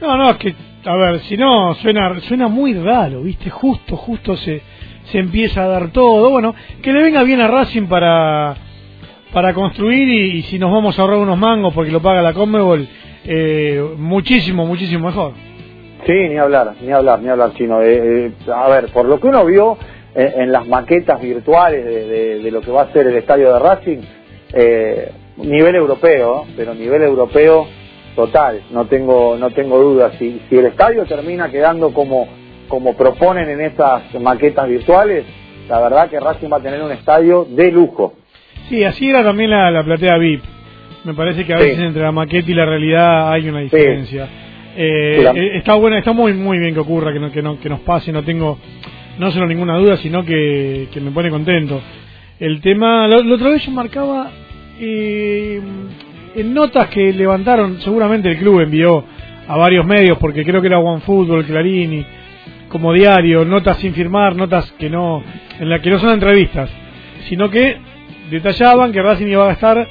[0.00, 3.50] No, no, es que, a ver, si no, suena, suena muy raro, ¿viste?
[3.50, 4.62] Justo, justo se
[5.10, 6.30] se empieza a dar todo.
[6.30, 8.56] Bueno, que le venga bien a Racing para,
[9.32, 12.88] para construir y, si nos vamos a ahorrar unos mangos porque lo paga la Conmebol,
[13.32, 15.32] eh, muchísimo, muchísimo mejor.
[16.06, 17.82] Sí, ni hablar, ni hablar, ni hablar, chino.
[17.82, 19.78] Eh, eh, a ver, por lo que uno vio
[20.14, 23.98] en, las maquetas virtuales de, lo que va a ser el estadio de Racing,
[25.36, 27.68] nivel europeo, pero nivel europeo
[28.16, 30.14] total, no tengo, no tengo dudas.
[30.18, 32.26] Si, si el estadio termina quedando como
[32.70, 35.26] como proponen en esas maquetas virtuales,
[35.68, 38.14] la verdad que Racing va a tener un estadio de lujo.
[38.70, 40.42] Sí, así era también la, platea VIP.
[41.04, 44.28] Me parece que a veces entre la maqueta y la realidad hay una diferencia.
[44.76, 47.68] Eh, eh, está bueno, está muy muy bien que ocurra, que, no, que, no, que
[47.68, 48.58] nos pase, no tengo
[49.18, 51.80] no solo ninguna duda, sino que, que me pone contento.
[52.38, 54.30] El tema, la, otra vez yo marcaba
[54.78, 55.60] eh,
[56.34, 59.04] en notas que levantaron, seguramente el club envió
[59.46, 62.04] a varios medios, porque creo que era OneFootball, Clarini,
[62.68, 65.22] como diario, notas sin firmar, notas que no,
[65.58, 66.70] en las que no son entrevistas,
[67.28, 67.76] sino que
[68.30, 69.86] detallaban que Racing iba a gastar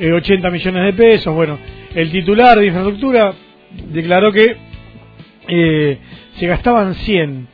[0.00, 1.34] 80 eh, millones de pesos.
[1.34, 1.58] Bueno,
[1.94, 3.34] el titular de infraestructura
[3.92, 4.56] declaró que
[5.48, 5.98] eh,
[6.36, 7.48] se gastaban 100.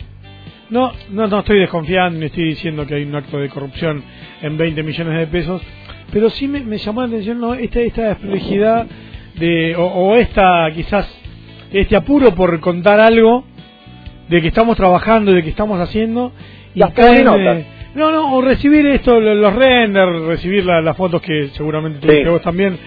[0.70, 4.02] No, no, no estoy desconfiando ni estoy diciendo que hay un acto de corrupción
[4.42, 5.62] en 20 millones de pesos,
[6.12, 7.54] pero sí me, llamó la atención ¿no?
[7.54, 8.86] esta, esta desprolijidad
[9.36, 11.08] de, o, esta quizás
[11.72, 13.44] este apuro por contar algo
[14.28, 16.32] de que estamos trabajando, de que estamos haciendo
[16.74, 22.06] y caen, eh, no, no, o recibir esto, los renders, recibir las fotos que seguramente
[22.06, 22.28] sí.
[22.28, 22.78] vos también,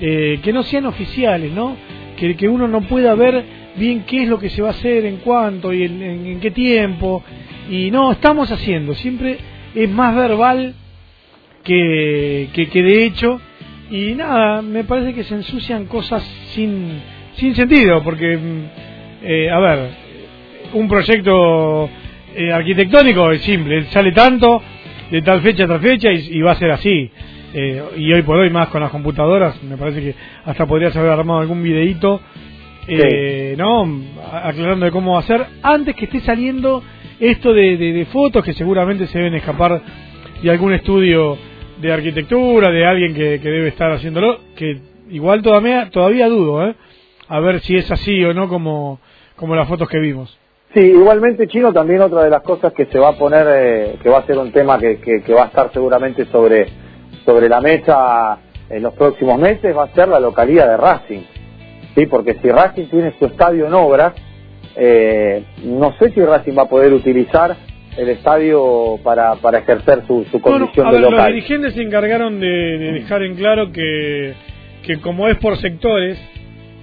[0.00, 1.76] eh, que no sean oficiales, ¿no?
[2.16, 3.44] Que, que uno no pueda ver
[3.76, 7.24] bien qué es lo que se va a hacer, en cuánto y en, qué tiempo.
[7.68, 9.38] Y no, estamos haciendo, siempre
[9.74, 10.74] es más verbal
[11.64, 13.40] que, que, de hecho.
[13.90, 17.00] Y nada, me parece que se ensucian cosas sin,
[17.34, 18.64] sin sentido, porque, mm,
[19.24, 19.90] eh, a ver,
[20.74, 21.90] un proyecto
[22.36, 24.62] eh, arquitectónico es simple, sale tanto
[25.10, 27.10] de tal fecha a tal fecha y, va a ser así.
[27.56, 31.12] Eh, y hoy por hoy más con las computadoras, me parece que hasta podrías haber
[31.12, 32.20] armado algún videíto
[32.86, 33.88] eh, ¿no?
[34.30, 36.82] Aclarando de cómo hacer antes que esté saliendo
[37.18, 39.80] esto de, fotos que seguramente se deben escapar
[40.42, 41.38] de algún estudio
[41.80, 44.78] de arquitectura, de alguien que, debe estar haciéndolo, que
[45.10, 46.74] igual todavía, todavía dudo, ¿eh?
[47.28, 49.00] A ver si es así o no como,
[49.36, 50.38] como las fotos que vimos.
[50.74, 54.08] Sí, igualmente Chino también otra de las cosas que se va a poner, eh, que
[54.08, 56.66] va a ser un tema que, que, va a estar seguramente sobre,
[57.24, 61.22] sobre la mesa en los próximos meses, va a ser la localidad de Racing.
[61.94, 62.06] ¿sí?
[62.06, 64.14] porque si Racing tiene su estadio en obras,
[64.76, 67.56] eh, no sé si Racing va a poder utilizar
[67.96, 71.18] el estadio para, para ejercer su, su condición de local.
[71.18, 72.46] Los dirigentes se encargaron de,
[72.94, 74.34] dejar en claro que,
[74.82, 76.18] que como es por sectores,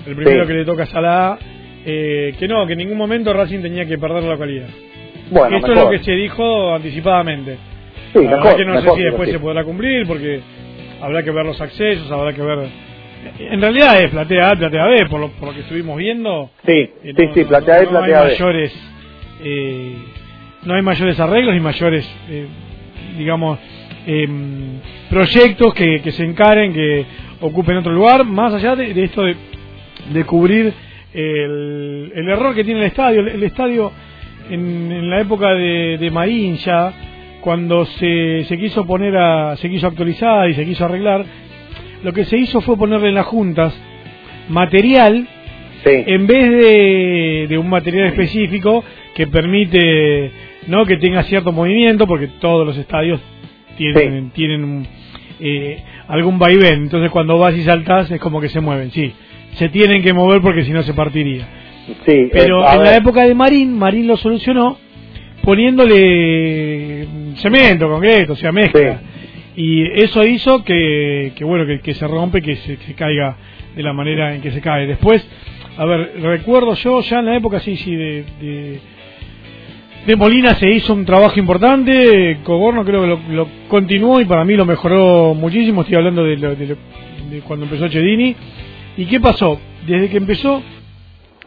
[0.07, 1.39] el primero que le toca es a la A,
[1.85, 4.67] eh, que no, que en ningún momento Racing tenía que perder la localidad.
[5.29, 7.57] Bueno, Esto es lo que se dijo anticipadamente.
[8.13, 10.41] Sí, mejor, que no sé si después se podrá cumplir porque
[11.01, 12.67] habrá que ver los accesos, habrá que ver
[13.39, 16.49] en realidad es platea A, platea B, por lo, por lo que estuvimos viendo.
[16.65, 18.73] Sí, eh, sí, sí, platea A, platea no hay Mayores,
[19.43, 19.95] eh,
[20.63, 22.47] no hay mayores arreglos ni mayores, eh,
[23.17, 23.59] digamos,
[24.07, 27.05] em, proyectos que, que, se encaren, que
[27.41, 29.35] ocupen otro lugar, más allá de, esto de,
[30.13, 30.73] de cubrir
[31.13, 33.21] el, el, error que tiene el estadio.
[33.21, 33.91] El, estadio
[34.49, 36.93] en, en, la época de, de Marín ya,
[37.41, 41.25] cuando se, se quiso poner a, se quiso actualizar y se quiso arreglar,
[42.03, 43.73] lo que se hizo fue ponerle en las juntas
[44.49, 45.27] material
[45.83, 48.83] en vez de, un material específico
[49.15, 50.31] que permite
[50.67, 53.19] no que tenga cierto movimiento porque todos los estadios
[53.77, 54.87] tienen tienen
[55.39, 56.83] eh, algún vaivén.
[56.83, 59.13] Entonces cuando vas y saltas es como que se mueven sí
[59.55, 61.47] se tienen que mover porque si no se partiría.
[62.05, 64.77] Sí, pero en la época de Marín Marín lo solucionó
[65.43, 69.01] poniéndole cemento concreto o sea mezcla.
[69.55, 73.35] Y eso hizo que, que bueno que, se rompe que se, caiga
[73.75, 74.87] de la manera en que se cae.
[74.87, 75.25] Después
[75.77, 78.79] a ver recuerdo yo ya en la época sí sí de,
[80.05, 84.55] de, Molina se hizo un trabajo importante Coborno creo que lo, continuó y para mí
[84.55, 85.81] lo mejoró muchísimo.
[85.81, 88.35] Estoy hablando de, de cuando empezó Chedini
[88.97, 90.61] y qué pasó desde que empezó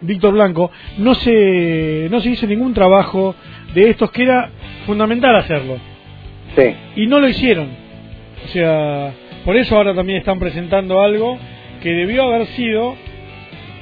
[0.00, 3.34] Víctor Blanco no se no se hizo ningún trabajo
[3.74, 4.50] de estos que era
[4.86, 5.78] fundamental hacerlo
[6.56, 6.74] sí.
[6.96, 7.84] y no lo hicieron
[8.44, 9.12] o sea,
[9.44, 11.38] por eso ahora también están presentando algo
[11.82, 12.94] que debió haber sido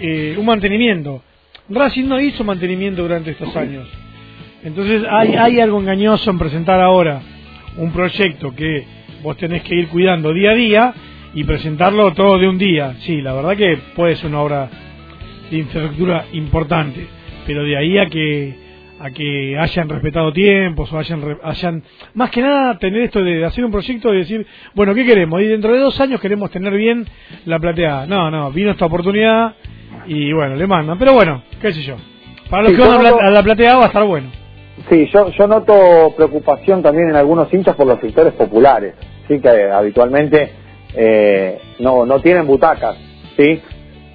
[0.01, 1.23] eh, un mantenimiento.
[1.69, 3.89] Racing no hizo mantenimiento durante estos años.
[4.63, 7.21] Entonces hay, hay algo engañoso en presentar ahora
[7.77, 8.85] un proyecto que
[9.23, 10.95] vos tenés que ir cuidando día a día
[11.35, 12.95] y presentarlo todo de un día.
[13.01, 14.69] Sí, la verdad que puede ser una obra
[15.51, 17.07] de infraestructura importante,
[17.47, 18.63] pero de ahí a que
[19.03, 21.83] a que hayan respetado tiempos o hayan, hayan
[22.15, 25.43] más que nada tener esto de hacer un proyecto y decir, bueno, ¿qué queremos?
[25.43, 27.05] Y dentro de dos años queremos tener bien
[27.45, 28.07] la plateada.
[28.07, 29.55] No, no, vino esta oportunidad
[30.07, 30.99] y bueno, le mandan.
[31.01, 31.97] Pero bueno, qué sé yo.
[32.49, 34.31] Para los que van a la plateada va a estar bueno.
[34.89, 38.95] Sí, yo, yo noto preocupación también en algunos hinchas por los sectores populares,
[39.27, 40.62] sí que habitualmente
[40.95, 42.97] eh, no, no tienen butacas,
[43.37, 43.61] sí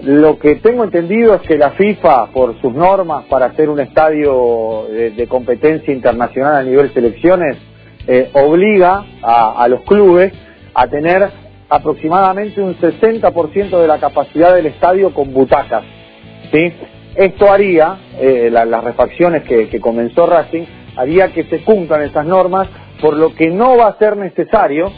[0.01, 4.85] lo que tengo entendido es que la FIFA, por sus normas para hacer un estadio
[4.89, 7.57] de, competencia internacional a nivel selecciones,
[8.05, 10.31] eh, obliga a, los clubes
[10.73, 11.29] a tener
[11.67, 15.83] aproximadamente un 60% de la capacidad del estadio con butacas.
[16.51, 16.71] ¿sí?
[17.15, 20.65] Esto haría, eh, las refacciones que, comenzó Racing,
[20.95, 22.67] haría que se cumplan esas normas,
[23.01, 24.91] por lo que no va a ser necesario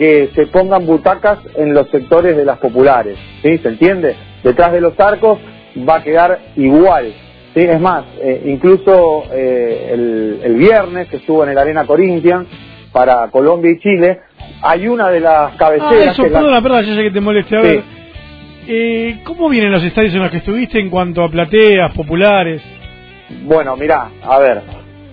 [0.00, 3.58] que se pongan butacas en los sectores de las populares, ¿sí?
[3.58, 4.16] ¿Se entiende?
[4.42, 5.38] Detrás de los arcos
[5.86, 7.12] va a quedar igual,
[7.52, 7.60] ¿sí?
[7.60, 12.48] Es más, eh, incluso eh, el, viernes que estuvo en el Arena Corinthians
[12.92, 14.20] para Colombia y Chile,
[14.62, 16.08] hay una de las cabeceras...
[16.08, 17.56] Ah, eso, perdona, perdona, yo sé que te moleste.
[17.58, 17.82] A ver,
[18.68, 22.62] eh, ¿cómo vienen los estadios en los que estuviste en cuanto a plateas, populares?
[23.42, 24.62] Bueno, mirá, a ver,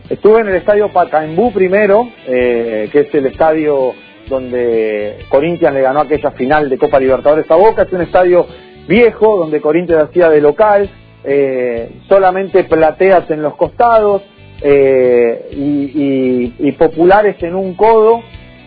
[0.09, 3.93] estuve en el estadio Pacaembú primero, eh, que es el estadio
[4.29, 8.45] donde Corinthians le ganó aquella final de Copa Libertadores a Boca, es un estadio
[8.87, 10.89] viejo donde Corinthians hacía de local,
[11.23, 14.21] eh, solamente plateas en los costados
[14.61, 18.21] eh, y, populares en un codo,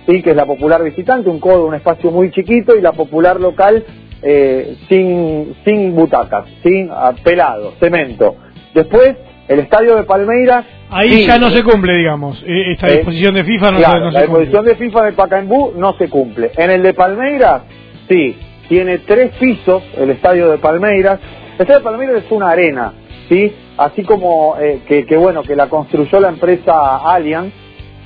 [0.06, 3.40] sí, que es la popular visitante, un codo, un espacio muy chiquito y la popular
[3.40, 3.84] local
[4.22, 8.36] eh, sin, sin butacas, sin ah, pelado, cemento.
[8.74, 9.16] Después,
[9.50, 10.64] el estadio de Palmeiras.
[10.90, 12.42] Ahí ya no se cumple, digamos.
[12.46, 15.72] E, esta eh, disposición de FIFA no, se, no La disposición de FIFA de Pacaembú
[15.76, 16.52] no se cumple.
[16.56, 17.62] En el de Palmeiras,
[18.08, 18.36] sí.
[18.68, 21.18] Tiene tres pisos el estadio de Palmeiras.
[21.56, 22.92] El estadio de Palmeiras es una arena,
[23.28, 23.52] ¿sí?
[23.76, 27.52] Así como eh, que, que, bueno, que la construyó la empresa Allianz,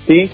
[0.06, 0.30] ¿sí?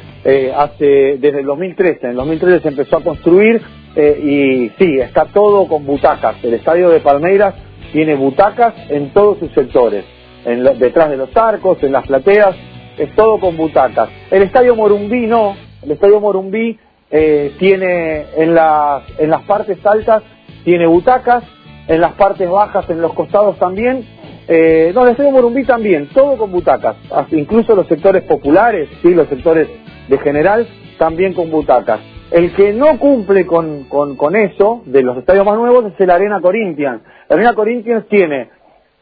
[0.56, 1.98] hace, desde el 2013.
[2.02, 3.60] En el 2013 se empezó a construir
[3.96, 6.36] eh, y sí, está todo con butacas.
[6.42, 7.54] El estadio de Palmeiras
[7.92, 10.04] tiene butacas en todos sus sectores,
[10.44, 12.56] en detrás de los arcos, en las plateas,
[12.98, 14.08] es todo con butacas.
[14.30, 16.78] El estadio Morumbí no, el estadio Morumbí
[17.10, 20.22] eh, tiene en las, en las partes altas
[20.64, 21.42] tiene butacas,
[21.88, 24.04] en las partes bajas, en los costados también.
[24.46, 26.96] Eh, no, el estadio Morumbí también, todo con butacas,
[27.30, 29.68] incluso los sectores populares, sí, los sectores
[30.08, 30.66] de general,
[30.98, 32.00] también con butacas.
[32.30, 36.40] El que no cumple con, con, eso, de los estadios más nuevos, es el Arena
[36.40, 37.02] Corinthians.
[37.28, 38.50] La Arena Corinthians tiene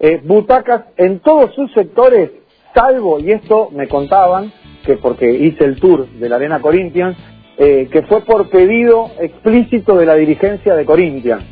[0.01, 2.31] eh, butacas en todos sus sectores,
[2.75, 4.53] salvo, y esto me contaban,
[4.85, 7.17] que porque hice el tour de la Arena Corinthians,
[7.59, 11.43] eh, que fue por pedido explícito de la dirigencia de Corinthians,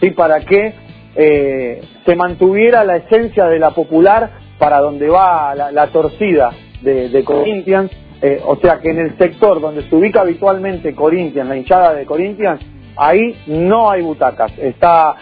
[0.00, 0.12] ¿sí?
[0.12, 0.72] para que
[1.16, 6.52] eh, se mantuviera la esencia de la popular para donde va la, torcida
[6.82, 7.90] de, Corinthians,
[8.22, 12.06] eh, o sea que en el sector donde se ubica habitualmente Corinthians, la hinchada de
[12.06, 12.60] Corinthians,
[12.96, 14.52] ahí no hay butacas.
[14.58, 15.16] Está,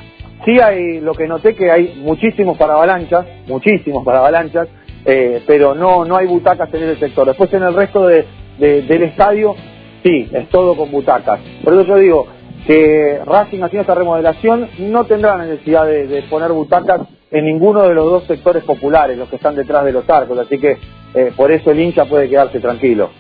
[0.45, 4.69] sí hay, lo que noté que hay muchísimos para avalanchas, muchísimos para avalanchas,
[5.05, 7.27] eh, pero no, no hay butacas en ese sector.
[7.27, 8.27] Después en el resto de,
[8.59, 9.55] del estadio,
[10.03, 11.41] sí, es todo con butacas.
[11.63, 12.27] Por eso yo digo
[12.67, 17.03] que Racing haciendo esta remodelación no tendrá necesidad de poner butacas
[17.35, 20.57] en ninguno de los dos sectores populares, los que están detrás de los arcos, así
[20.59, 20.77] que
[21.15, 23.11] eh, por eso el hincha puede quedarse tranquilo.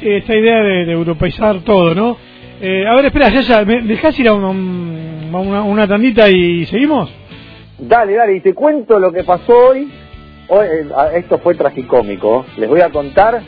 [0.00, 2.16] Sí, esta idea de, europeizar todo, ¿no?
[2.64, 4.50] Eh, a ver, espera, ya, ya, ¿me dejás ir a una,
[5.62, 7.12] una, tandita y seguimos?
[7.76, 9.90] Dale, dale, y te cuento lo que pasó hoy.
[10.46, 10.86] hoy eh,
[11.16, 12.46] esto fue tragicómico.
[12.56, 13.42] Les voy a contar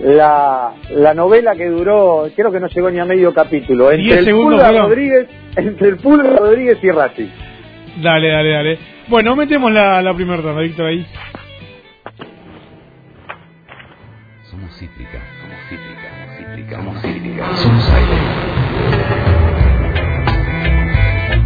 [0.00, 4.30] la, la novela que duró, creo que no llegó ni a medio capítulo, entre el
[4.30, 7.28] Pulga Rodríguez, entre el Pulga Rodríguez y Racing.
[8.02, 8.78] Dale, dale, dale.
[9.08, 11.06] Bueno, metemos la, la primera ronda, Víctor, ahí.
[14.50, 15.33] Somos cítrica, somos cítrica,
[16.70, 16.96] somos
[17.56, 18.18] somos aire.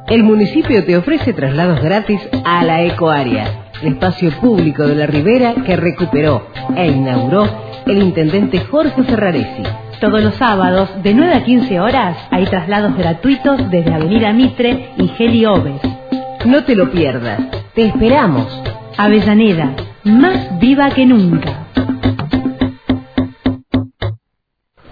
[0.08, 5.54] El municipio te ofrece traslados gratis a la Ecoárea, el espacio público de la Ribera
[5.66, 6.46] que recuperó
[6.76, 7.48] e inauguró
[7.86, 9.64] el intendente Jorge Ferraresi.
[10.00, 15.08] Todos los sábados, de 9 a 15 horas, hay traslados gratuitos desde Avenida Mitre y
[15.08, 15.80] Geli Oves.
[16.44, 17.40] No te lo pierdas.
[17.74, 18.46] Te esperamos.
[18.96, 21.65] Avellaneda, más viva que nunca.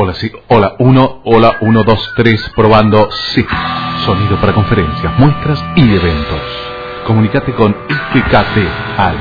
[0.00, 0.30] Hola, sí.
[0.46, 3.10] Hola, 1, hola, 1, 2, 3, probando.
[3.10, 3.44] Sí.
[4.06, 6.40] Sonido para conferencias, muestras y eventos.
[7.04, 8.58] Comunicate con FKT
[8.96, 9.16] al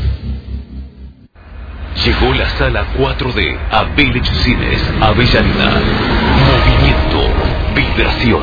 [1.95, 5.71] Llegó la sala 4D a Village Cines Avellaneda.
[6.51, 7.31] Movimiento,
[7.77, 8.43] vibración,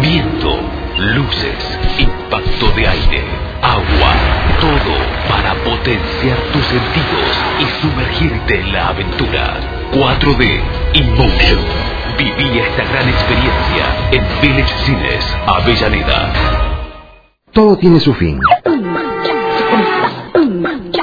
[0.00, 0.60] viento,
[0.98, 3.24] luces, impacto de aire,
[3.62, 4.12] agua,
[4.60, 4.94] todo
[5.28, 9.54] para potenciar tus sentidos y sumergirte en la aventura.
[9.92, 10.60] 4D
[10.94, 11.58] Emotion.
[12.18, 16.32] Viví esta gran experiencia en Village Cines Avellaneda.
[17.52, 18.38] Todo tiene su fin.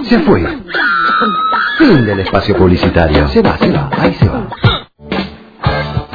[0.08, 0.46] Se fue.
[1.80, 3.30] Fin del espacio publicitario.
[3.30, 4.50] Se va, se va, ahí se va.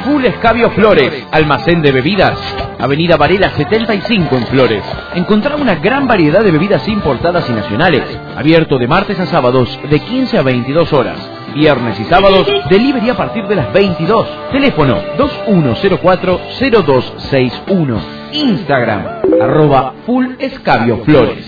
[0.03, 2.37] Full Escabio Flores, almacén de bebidas.
[2.77, 4.83] Avenida Varela 75 en Flores.
[5.15, 8.03] Encontrar una gran variedad de bebidas importadas y nacionales.
[8.37, 11.17] Abierto de martes a sábados de 15 a 22 horas.
[11.55, 14.27] Viernes y sábados, delivery a partir de las 22.
[14.51, 17.99] Teléfono 2104-0261.
[18.33, 19.01] Instagram,
[19.41, 21.43] arroba Full Escabio Flores.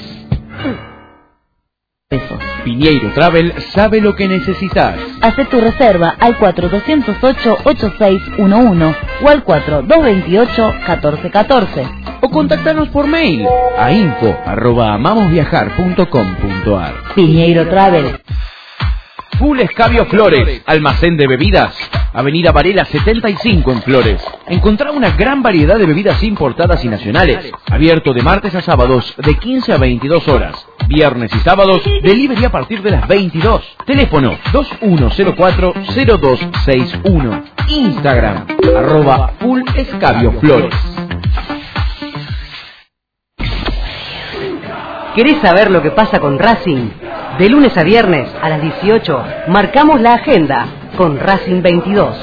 [2.64, 4.96] Piñeiro Travel sabe lo que necesitas.
[5.22, 12.20] Hace tu reserva al 4208-8611 o al 4228-1414.
[12.22, 13.46] O contactanos por mail
[13.78, 16.94] a info arroba amamosviajar.com.ar.
[17.14, 18.22] Piñeiro Travel.
[19.38, 21.76] Full Escabio Flores, almacén de bebidas.
[22.12, 24.20] Avenida Varela 75 en Flores.
[24.48, 27.52] Encontrá una gran variedad de bebidas importadas y nacionales.
[27.70, 30.68] Abierto de martes a sábados de 15 a 22 horas.
[30.88, 33.78] Viernes y sábados, delivery a partir de las 22.
[33.86, 37.44] Teléfono 2104-0261.
[37.68, 40.74] Instagram, arroba Full Escabio Flores.
[45.14, 46.90] ¿Querés saber lo que pasa con Racing?
[47.38, 50.66] De lunes a viernes a las 18 marcamos la agenda
[50.98, 52.18] con Racing 22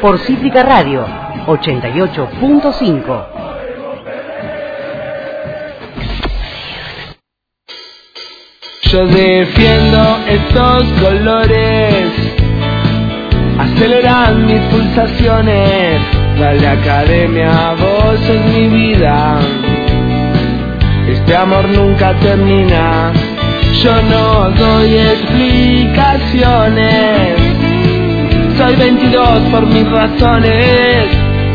[0.00, 1.06] por Cítrica Radio
[1.46, 3.26] 88.5.
[8.90, 12.06] Yo defiendo estos colores,
[13.60, 16.00] aceleran mis pulsaciones.
[16.40, 19.38] Dale academia, vos es mi vida.
[21.08, 23.12] Este amor nunca termina.
[23.82, 27.40] Yo no doy explicaciones.
[28.56, 31.08] Soy 22 por mis razones.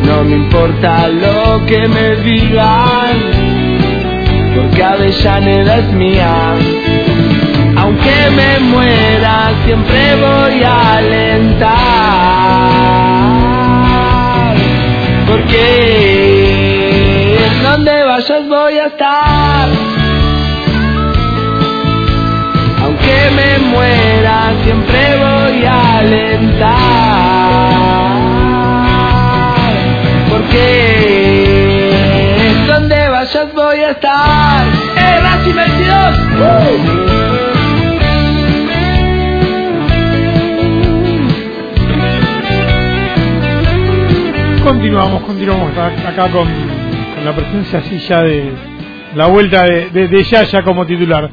[0.06, 3.18] No me importa lo que me digan.
[4.56, 6.54] Porque Avellaneda es mía.
[7.78, 11.72] Aunque me muera, siempre voy a alentar.
[15.28, 19.41] Porque en donde vayas voy a estar.
[23.22, 26.72] Aunque me muera, siempre voy a alentar.
[30.30, 30.64] Porque
[32.68, 34.66] donde vayas voy a estar.
[34.98, 36.20] ¡Eh, Racing 22!
[36.40, 37.12] ¡Uh!
[44.64, 48.52] Continuamos, continuamos acá con, con la presencia así ya de
[49.16, 51.30] la vuelta de, de, de Yaya como titular.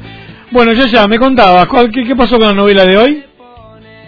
[0.51, 3.23] Bueno, Yaya, me contabas, ¿cuál- qué, ¿qué pasó con la novela de hoy?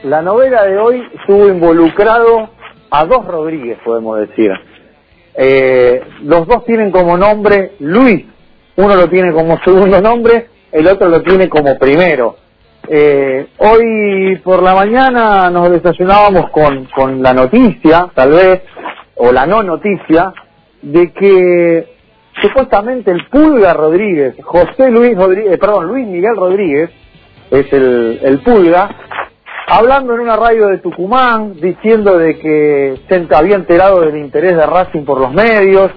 [0.03, 2.49] La novela de hoy estuvo involucrado
[2.89, 4.51] a dos Rodríguez, podemos decir.
[5.35, 8.25] Eh, los dos tienen como nombre Luis.
[8.75, 12.37] Uno lo tiene como segundo nombre, el otro lo tiene como primero.
[12.87, 18.61] Eh, hoy por la mañana nos desayunábamos con, con la noticia, tal vez,
[19.15, 20.33] o la no noticia,
[20.81, 22.00] de que
[22.41, 26.89] supuestamente el Pulga Rodríguez, José Luis Rodríguez, eh, perdón, Luis Miguel Rodríguez,
[27.49, 28.89] es el, el Pulga,
[29.67, 34.65] hablando en una radio de Tucumán, diciendo de que se había enterado del interés de
[34.65, 35.91] Racing por los medios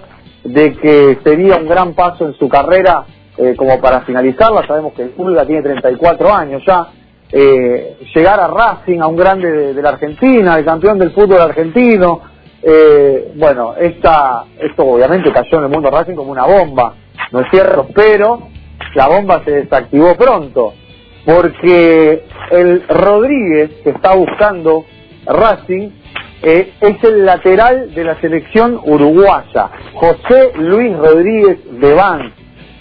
[0.44, 3.04] de que sería un gran paso en su carrera
[3.36, 4.66] eh, como para finalizarla.
[4.66, 6.88] Sabemos que el Pulga tiene 34 años ya.
[7.32, 11.40] Eh, llegar a Racing, a un grande de, de la Argentina, el campeón del fútbol
[11.40, 12.33] argentino.
[12.66, 14.08] Eh, bueno, esto
[14.84, 16.94] obviamente cayó en el mundo Racing como una bomba,
[17.30, 17.88] ¿no es cierto?
[17.94, 18.48] Pero
[18.94, 20.72] la bomba se desactivó pronto,
[21.26, 24.84] porque el Rodríguez que está buscando
[25.26, 25.90] Racing
[26.42, 32.32] eh, es el lateral de la selección uruguaya, José Luis Rodríguez de Van,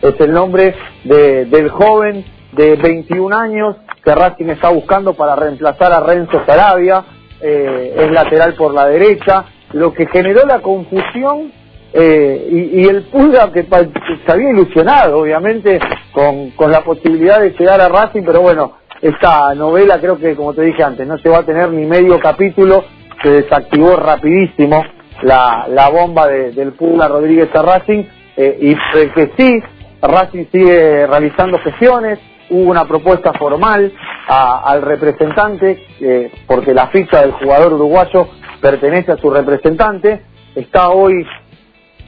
[0.01, 0.75] es el nombre
[1.05, 7.03] de- del joven de 21 años que Racing está buscando para reemplazar a Renzo Sarabia,
[7.41, 11.51] eh, es lateral por la derecha, lo que generó la confusión
[11.93, 15.79] eh, y, el Pulga que, se había ilusionado obviamente
[16.11, 20.53] con, con la posibilidad de llegar a Racing, pero bueno, esta novela creo que como
[20.53, 22.83] te dije antes, no se va a tener ni medio capítulo,
[23.21, 24.83] se desactivó rapidísimo
[25.21, 28.03] la, la bomba de- del Pulga Rodríguez a Racing
[28.37, 28.75] eh, y
[29.13, 29.59] que sí,
[30.01, 32.19] Racing sigue realizando gestiones,
[32.49, 33.93] hubo una propuesta formal
[34.27, 38.27] a- al representante, eh, porque la ficha del jugador uruguayo
[38.63, 40.21] pertenece a su representante,
[40.55, 41.13] está hoy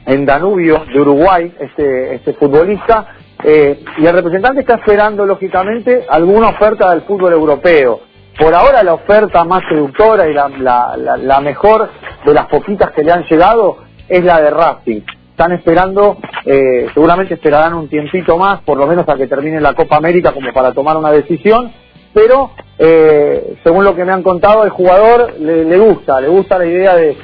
[0.06, 3.08] en Danubio de Uruguay, este, este futbolista,
[3.44, 8.00] eh, y el representante está esperando, lógicamente, alguna oferta del fútbol europeo.
[8.38, 11.90] Por ahora la oferta más seductora y la, la- la- la mejor
[12.24, 13.78] de las poquitas que le han llegado
[14.08, 15.02] es la de Racing.
[15.32, 19.74] Están esperando, eh, seguramente esperarán un tiempito más, por lo menos a que termine la
[19.74, 21.72] Copa América como para tomar una decisión,
[22.16, 26.64] pero eh, según lo que me han contado, el jugador le, gusta, le gusta la
[26.64, 27.14] idea de,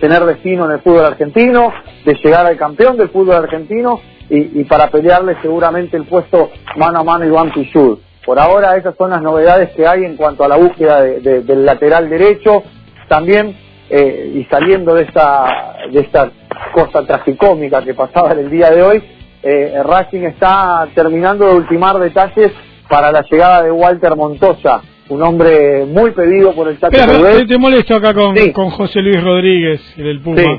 [0.00, 1.72] tener destino en el fútbol argentino,
[2.04, 7.04] de llegar al campeón del fútbol argentino y, para pelearle seguramente el puesto mano a
[7.04, 7.98] mano Iván Pichud.
[8.26, 11.64] Por ahora esas son las novedades que hay en cuanto a la búsqueda de- del
[11.64, 12.64] lateral derecho.
[13.08, 13.56] También,
[13.88, 16.32] eh, y saliendo de esta, de esta
[16.74, 19.04] cosa tragicómica que pasaba en el día de hoy,
[19.44, 22.52] eh, Racing está terminando de ultimar detalles
[22.90, 27.56] para la llegada de Walter Montoya, un hombre muy pedido por el Chaco te, te
[27.58, 30.36] molesto acá con, con José Luis Rodríguez, el del Puma.
[30.42, 30.50] Sí.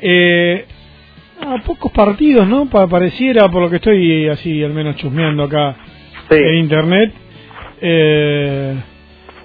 [0.00, 0.64] Eh,
[1.40, 2.66] a pocos partidos, ¿no?
[2.70, 5.76] Pa- pareciera, por lo que estoy así, al menos chusmeando acá
[6.30, 7.12] en internet.
[7.80, 8.74] Eh,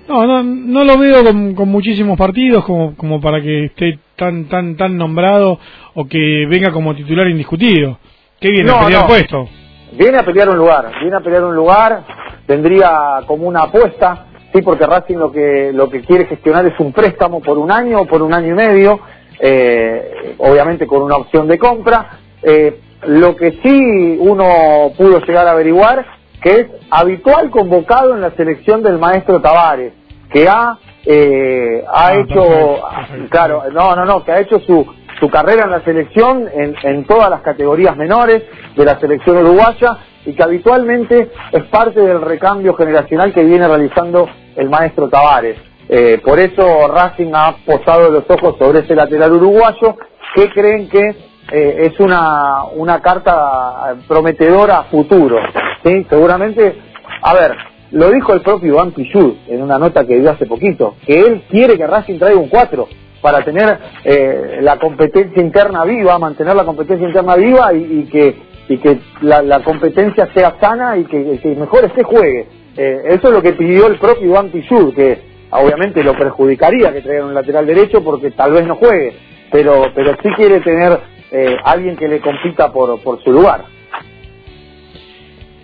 [0.07, 4.45] no, no, no lo veo con, con muchísimos partidos como, como para que esté tan
[4.45, 5.59] tan tan nombrado
[5.93, 7.99] o que venga como titular indiscutido.
[8.39, 8.71] ¿Qué viene?
[8.71, 9.07] No, no.
[9.07, 9.49] puesto.
[9.91, 12.03] Viene a pelear un lugar, viene a pelear un lugar,
[12.45, 16.93] tendría como una apuesta, sí, porque Racing lo que lo que quiere gestionar es un
[16.93, 18.99] préstamo por un año o por un año y medio,
[19.39, 22.19] eh, obviamente con una opción de compra.
[22.41, 26.05] Eh, lo que sí uno pudo llegar a averiguar
[26.41, 29.93] que es habitual convocado en la selección del maestro Tavares,
[30.31, 32.81] que ha eh, ha hecho,
[33.29, 34.85] claro, no, no, no, que ha hecho su
[35.19, 38.43] su carrera en la selección en, en todas las categorías menores
[38.75, 44.29] de la selección uruguaya y que habitualmente es parte del recambio generacional que viene realizando
[44.55, 45.57] el maestro Tavares.
[45.89, 49.97] Eh, por eso Racing ha posado los ojos sobre ese lateral uruguayo
[50.35, 51.15] que creen que
[51.51, 55.37] eh, es una, una carta prometedora a futuro.
[55.83, 56.05] ¿sí?
[56.09, 56.79] Seguramente,
[57.23, 57.57] a ver,
[57.91, 61.43] lo dijo el propio Iván Pichud en una nota que dio hace poquito, que él
[61.49, 62.87] quiere que Racing traiga un 4
[63.21, 68.35] para tener eh, la competencia interna viva, mantener la competencia interna viva y, que,
[68.69, 72.47] y que la, competencia sea sana y que, que mejor se juegue.
[72.77, 75.19] Eh, eso es lo que pidió el propio Iván Pichud, que
[75.49, 79.13] obviamente lo perjudicaría que traigan un lateral derecho porque tal vez no juegue,
[79.51, 80.97] pero, pero sí quiere tener
[81.31, 83.65] eh, alguien que le compita por, por su lugar.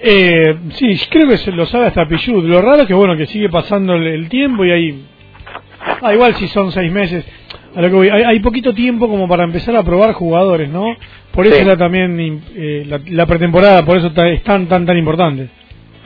[0.08, 2.44] Eh, sí, creo que se lo sabe hasta Pichud.
[2.46, 5.06] Lo raro es que bueno que sigue pasando el, tiempo y hay
[6.00, 7.26] ah, igual si son seis meses.
[7.76, 10.96] A lo que voy, hay, hay poquito tiempo como para empezar a probar jugadores, ¿no?
[11.32, 11.62] Por eso Sí.
[11.64, 15.50] era también eh, la, la pretemporada, por eso es tan tan tan importante.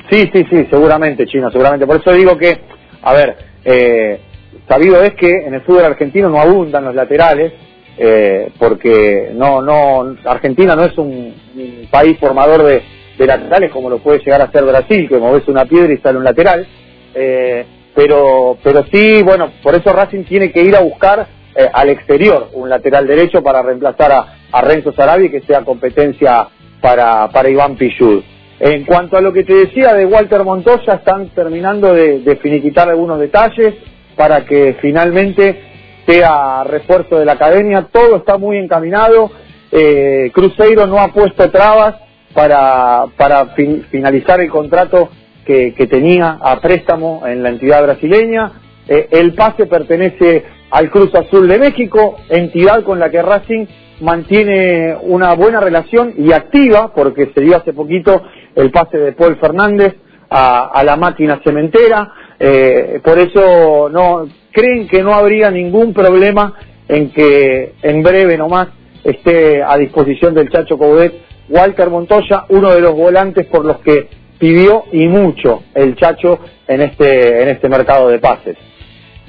[0.10, 1.86] Sí, sí, sí, seguramente, Chino, seguramente.
[1.86, 2.58] Por eso digo que,
[3.02, 3.36] a ver,
[3.66, 4.22] eh,
[4.70, 7.52] sabido es que en el fútbol argentino no abundan los laterales,
[7.97, 12.82] eh, porque no, no, Argentina no es un, un país formador de,
[13.20, 16.17] de laterales como lo puede llegar a ser Brasil, que moves una piedra y sale
[16.17, 16.65] un lateral.
[17.13, 21.89] Eh, pero, pero sí, bueno, por eso Racing tiene que ir a buscar eh, al
[21.89, 26.47] exterior un lateral derecho para reemplazar a, Renzo Sarabia y que sea competencia
[26.82, 28.24] para, para Iván Pichud.
[28.59, 32.89] En cuanto a lo que te decía de Walter Montoya, están terminando de, de finiquitar
[32.89, 33.76] algunos detalles
[34.15, 35.61] para que finalmente
[36.07, 37.88] sea refuerzo de la academia.
[37.91, 39.32] Todo está muy encaminado.
[39.72, 41.95] Eh, Cruzeiro no ha puesto trabas
[42.34, 45.09] para, para fin- finalizar el contrato
[45.45, 48.51] que, que tenía a préstamo en la entidad brasileña.
[48.88, 53.65] Eh, el pase pertenece al Cruz Azul de México, entidad con la que Racing
[54.01, 58.21] mantiene una buena relación y activa, porque se dio hace poquito
[58.55, 59.95] el pase de Paul Fernández
[60.30, 66.53] a, a la máquina cementera, eh, por eso no creen que no habría ningún problema
[66.88, 68.69] en que en breve nomás
[69.03, 71.13] esté a disposición del Chacho Coudet
[71.50, 76.82] Walter Montoya, uno de los volantes por los que pidió y mucho el Chacho en
[76.82, 78.56] este en este mercado de pases.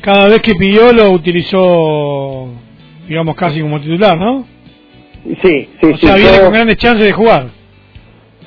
[0.03, 2.49] Cada vez que pidió lo utilizó,
[3.09, 4.47] digamos, casi como titular, ¿no?
[5.43, 6.07] Sí, sí, O sí.
[6.07, 7.49] sea, viene yo- con grandes chances de jugar.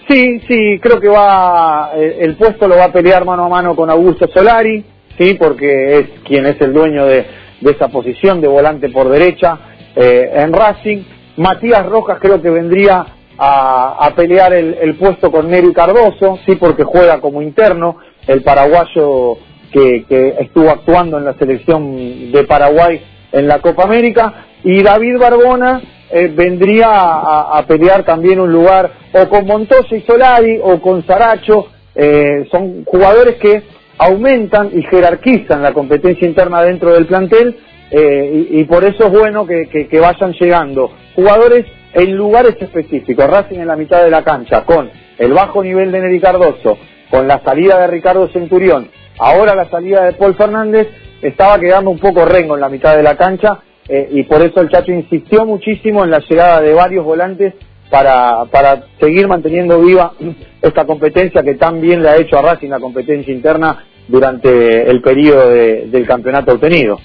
[0.10, 3.76] Sí, sí, creo que va el, el puesto lo va a pelear mano a mano
[3.76, 4.84] con Augusto Solari,
[5.18, 7.26] sí, porque es quien es el dueño de,
[7.62, 9.58] de esa posición de volante por derecha
[9.96, 11.04] eh, en Racing.
[11.38, 13.06] Matías Rojas creo que vendría
[13.38, 19.38] a, pelear el, el puesto con Neri Cardoso, sí, porque juega como interno, el paraguayo
[19.72, 25.18] que, que estuvo actuando en la selección de Paraguay en la Copa América, y David
[25.20, 25.82] Barbona
[26.12, 31.68] eh, vendría a, pelear también un lugar o con Montoya y Solari o con Saracho,
[31.96, 33.64] eh, son jugadores que
[33.98, 37.58] aumentan y jerarquizan la competencia interna dentro del plantel
[37.92, 43.26] eh, y, y por eso es bueno que- que vayan llegando jugadores en lugares específicos,
[43.30, 46.78] Racing en la mitad de la cancha, con el bajo nivel de Neri Cardoso,
[47.10, 48.90] con la salida de Ricardo Centurión,
[49.20, 50.88] ahora la salida de Paul Fernández,
[51.22, 54.60] estaba quedando un poco rengo en la mitad de la cancha eh, y por eso
[54.62, 57.54] el Chacho insistió muchísimo en la llegada de varios volantes
[57.90, 60.14] para, para seguir manteniendo viva
[60.62, 65.02] esta competencia que tan bien le ha hecho a Racing la competencia interna durante el
[65.02, 67.00] periodo de- del campeonato obtenido.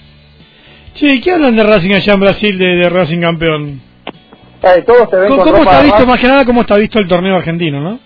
[0.95, 3.81] Che, ¿qué hablan de Racing allá en Brasil, de Racing campeón?
[4.63, 6.77] Eh, todos te ven ¿Cómo, con cómo ropa está visto, más que nada, cómo está
[6.77, 8.01] visto el torneo argentino, no?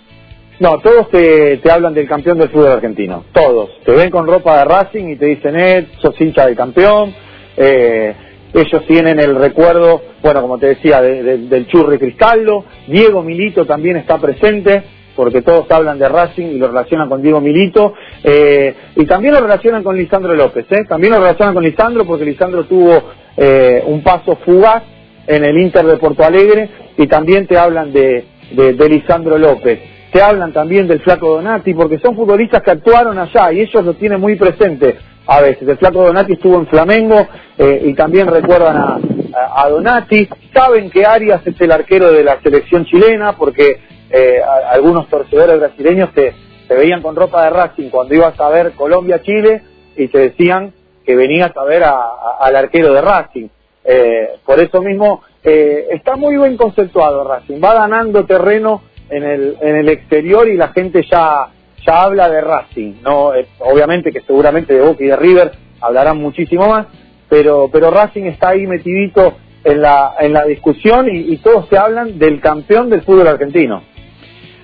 [0.60, 3.24] No, todos te, te hablan del campeón del fútbol argentino.
[3.32, 3.70] Todos.
[3.84, 7.12] Te ven con ropa de Racing y te dicen, eh, sos hincha del campeón.
[7.56, 8.14] Eh,
[8.54, 12.64] ellos tienen el recuerdo, bueno, como te decía, de- de- del Churri Cristaldo.
[12.86, 14.82] Diego Milito también está presente,
[15.16, 17.94] porque todos hablan de Racing y lo relacionan con Diego Milito.
[18.22, 20.84] Eh, y también lo relacionan con Lisandro López, ¿eh?
[20.86, 23.02] También lo relacionan con Lisandro porque Lisandro tuvo
[23.38, 24.82] eh, un paso fugaz
[25.26, 29.80] en el Inter de Porto Alegre y también te hablan de, de, Lisandro López.
[30.12, 33.94] Te hablan también del Flaco Donati porque son futbolistas que actuaron allá y ellos lo
[33.94, 34.96] tienen muy presente
[35.26, 35.66] a veces.
[35.66, 40.28] El Flaco Donati estuvo en Flamengo eh, y también recuerdan a, Donati.
[40.52, 46.12] Saben que Arias es el arquero de la selección chilena porque eh, algunos torcedores brasileños
[46.12, 46.34] te
[46.68, 49.62] veían con ropa de Racing cuando ibas a ver Colombia-Chile
[49.96, 50.72] y te decían
[51.04, 53.48] que venías a ver al arquero de Racing.
[53.84, 59.56] Eh, por eso mismo eh, está muy bien conceptuado Racing, va ganando terreno en el,
[59.60, 61.48] en el exterior y la gente ya,
[61.84, 66.18] ya habla de Racing, no Eh, obviamente que seguramente de Boca y de River hablarán
[66.18, 66.86] muchísimo más,
[67.28, 72.18] pero, pero Racing está ahí metidito en la, en la discusión y, todos se hablan
[72.18, 73.82] del campeón del fútbol argentino.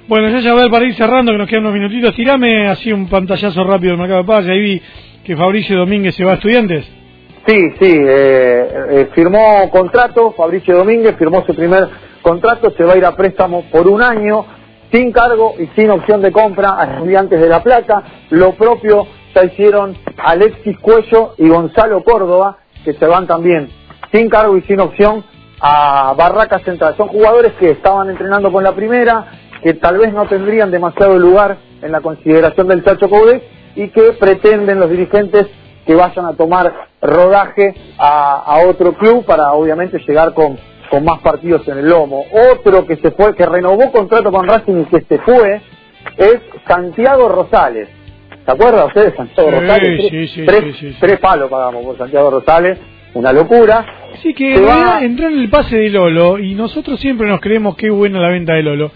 [0.07, 2.15] Bueno, ya ya ver para ir cerrando, que nos quedan unos minutitos.
[2.15, 4.47] Tirame así un pantallazo rápido del mercado de paz.
[4.47, 4.83] Ahí vi
[5.25, 6.98] que Fabricio Domínguez se va a estudiantes.
[7.47, 11.89] Sí, sí, eh, eh, firmó contrato, Fabricio Domínguez firmó su primer
[12.23, 14.45] contrato, se va a ir a préstamo por un año,
[14.93, 18.03] sin cargo y sin opción de compra a Estudiantes de La Plata.
[18.31, 23.69] Lo propio ya hicieron Alexis Cuello y Gonzalo Córdoba, que se van también
[24.13, 25.25] sin cargo y sin opción
[25.61, 26.95] a Barraca Central.
[26.97, 29.27] Son jugadores que estaban entrenando con la primera,
[29.63, 33.43] que tal vez no tendrían demasiado lugar en la consideración del Chacho Coudet
[33.75, 35.47] y que pretenden los dirigentes
[35.89, 36.71] que vayan a tomar
[37.01, 40.59] rodaje a, a otro club para obviamente llegar con,
[40.91, 42.25] con más partidos en el lomo.
[42.53, 45.63] Otro que se fue, que renovó contrato con Racing y que se fue,
[46.19, 47.89] es Santiago Rosales.
[48.45, 50.01] ¿Se acuerdan ustedes de Santiago Sí, Rosales?
[50.11, 52.79] sí, Tres- sí, tres, palos pagamos por Santiago Rosales,
[53.15, 53.87] una locura.
[54.23, 57.77] Sí, que en va- entró en el pase de Lolo y nosotros siempre nos creemos
[57.77, 58.91] que es buena la venta de Lolo.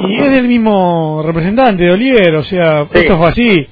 [0.00, 3.68] Y es del mismo representante de Oliver, o sea, esto fue así.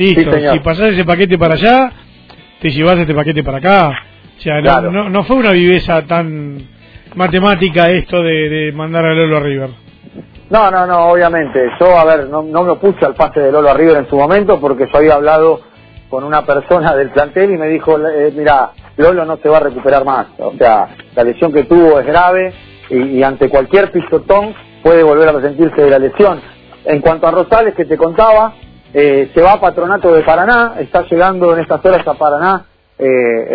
[0.00, 1.92] Listo, Sí, si pasás ese paquete para allá,
[2.58, 3.92] te llevas este paquete para acá.
[4.38, 6.56] O sea, no, no fue una viveza tan
[7.14, 9.70] matemática esto de, de mandar a Lolo a River.
[10.48, 11.68] No, no, no, obviamente.
[11.78, 14.16] Yo, a ver, no, no me opuse al pase de Lolo a River en su
[14.16, 15.60] momento porque yo había hablado
[16.08, 19.60] con una persona del plantel y me dijo, eh, mira, Lolo no se va a
[19.60, 20.28] recuperar más.
[20.38, 22.54] O sea, la lesión que tuvo es grave
[22.88, 26.40] y, y ante cualquier pisotón puede volver a resentirse de la lesión.
[26.86, 28.54] En cuanto a Rosales, que te contaba,
[28.94, 32.64] eh, se va a Patronato de Paraná, está llegando en estas horas a Paraná
[32.98, 33.06] eh,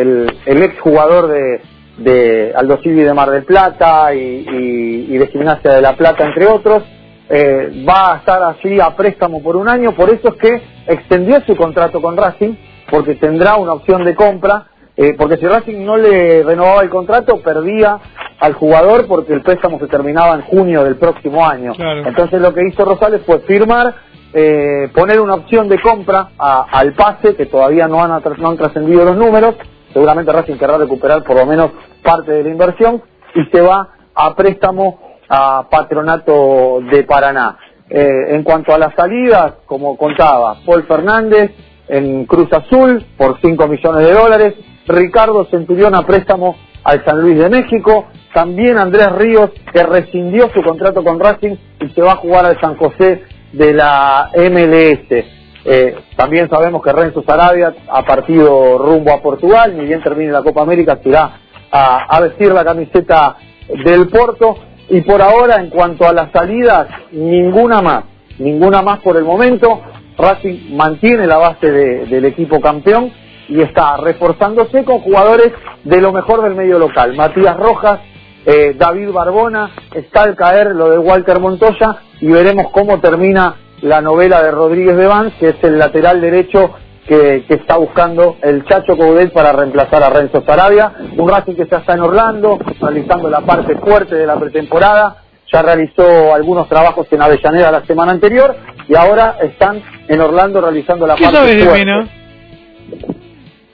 [0.02, 1.62] el, el ex jugador de,
[1.98, 6.26] de Aldo Civi de Mar del Plata y, y- y de Gimnasia de La Plata,
[6.26, 6.84] entre otros.
[7.28, 11.42] Eh, va a estar allí a préstamo por un año, por eso es que extendió
[11.42, 12.54] su contrato con Racing,
[12.90, 14.66] porque tendrá una opción de compra,
[14.96, 17.98] eh, porque si Racing no le renovaba el contrato, perdía
[18.40, 21.74] al jugador porque el préstamo se terminaba en junio del próximo año.
[22.08, 23.96] Entonces lo que hizo Rosales fue firmar,
[24.38, 28.58] eh, poner una opción de compra a- al pase, que todavía no han, no han
[28.58, 29.56] trascendido los números,
[29.94, 31.72] seguramente Racing querrá recuperar por lo menos
[32.04, 33.02] parte de la inversión,
[33.34, 37.58] y se va a préstamo a Patronato de Paraná.
[37.90, 41.52] Eh, en cuanto a las salidas, como contaba, Paul Fernández
[41.88, 44.54] en Cruz Azul por 5 millones de dólares,
[44.88, 50.62] Ricardo Centurión a préstamo al San Luis de México, también Andrés Ríos que rescindió su
[50.62, 53.24] contrato con Racing y se va a jugar al San José
[53.58, 55.26] de la MLS.
[55.68, 60.44] Eh, también sabemos que Renzo Sarabia ha partido rumbo a Portugal, ni bien termine la
[60.44, 61.40] Copa América, se irá
[61.72, 63.36] a, a vestir la camiseta
[63.84, 64.56] del Porto.
[64.90, 68.04] Y por ahora, en cuanto a las salidas, ninguna más,
[68.38, 69.82] ninguna más por el momento.
[70.18, 73.12] Racing mantiene la base de- del equipo campeón
[73.50, 75.52] y está reforzándose con jugadores
[75.84, 77.16] de lo mejor del medio local.
[77.18, 78.00] Matías Rojas,
[78.46, 84.02] eh, David Barbona, está al caer lo de Walter Montoya y veremos cómo termina la
[84.02, 86.72] novela de Rodríguez de Vance, que es el lateral derecho
[87.08, 90.92] que, que está buscando el Chacho Coudet para reemplazar a Renzo Sarabia.
[91.18, 95.18] Un Racing que ya está en Orlando, realizando la parte fuerte de la pretemporada.
[95.54, 98.56] Ya realizó algunos trabajos en Avellaneda la semana anterior
[98.88, 101.86] y ahora están en Orlando realizando la ¿Qué parte sabes de fuerte.
[101.86, 102.08] Mena?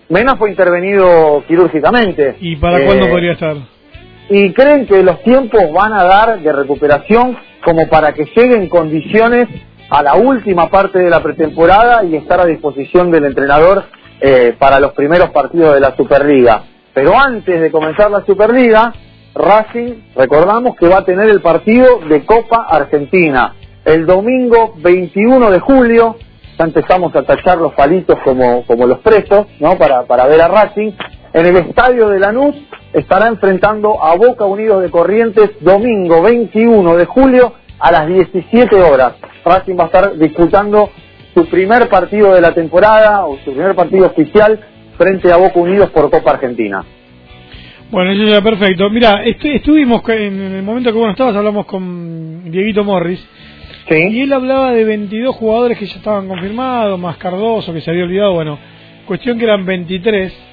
[0.10, 2.36] Mena fue intervenido quirúrgicamente.
[2.42, 3.56] ¿Y para Eh, cuándo podría estar?
[4.34, 8.70] Y creen que los tiempos van a dar de recuperación como para que llegue en
[8.70, 9.50] condiciones
[9.90, 13.84] a la última parte de la pretemporada y estar a disposición del entrenador
[14.22, 16.64] eh, para los primeros partidos de la Superliga.
[16.94, 18.94] Pero antes de comenzar la Superliga,
[19.36, 23.54] Racing, recordamos que va a tener el partido de Copa Argentina
[23.84, 26.16] el domingo 21 de julio.
[26.58, 29.78] Ya empezamos a tachar los palitos como, como los presos, ¿no?
[29.78, 30.94] Para, para ver a Racing.
[31.34, 32.56] En el estadio de Lanús
[32.94, 39.14] estará enfrentando a Boca Unidos de Corrientes domingo 21 de julio a las 17 horas.
[39.46, 40.90] Racing va a estar disputando
[41.34, 44.60] su primer partido de la temporada o su primer partido oficial
[44.98, 46.84] frente a Boca Unidos por Copa Argentina.
[47.90, 48.90] Bueno, eso ya perfecto.
[48.90, 53.26] Mira, estu- estuvimos en el momento que vos no estabas, hablamos con Dieguito Morris.
[53.90, 58.04] Y él hablaba de 22 jugadores que ya estaban confirmados, más Cardoso, que se había
[58.04, 58.34] olvidado.
[58.34, 58.58] Bueno,
[59.06, 60.51] cuestión que eran 23.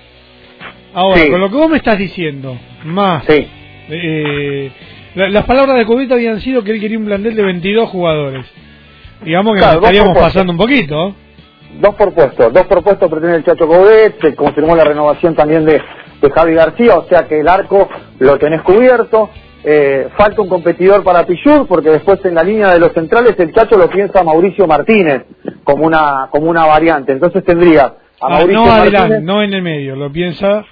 [0.95, 1.31] Ahora, Sí.
[1.31, 3.25] con lo que vos me estás diciendo, más.
[3.29, 4.71] eh,
[5.15, 8.47] la- las palabras de Cubita habían sido que él quería un plantel de 22 jugadores.
[9.25, 11.15] Digamos que Claro, nos dos estaríamos pasando un poquito.
[11.81, 15.65] Dos por puesto, dos por puesto pretende el Chacho Coudet, se confirmó la renovación también
[15.65, 15.81] de,
[16.21, 19.31] de Javi García, o sea que el arco lo tenés cubierto.
[19.65, 23.53] Eh, falta un competidor para Pichur, porque después en la línea de los centrales el
[23.53, 25.25] Chacho lo piensa Mauricio Martínez
[25.65, 27.13] como una, como una variante.
[27.13, 29.01] Entonces tendría a Ah, Mauricio no Martínez.
[29.01, 30.65] adelante, no en el medio, lo piensa.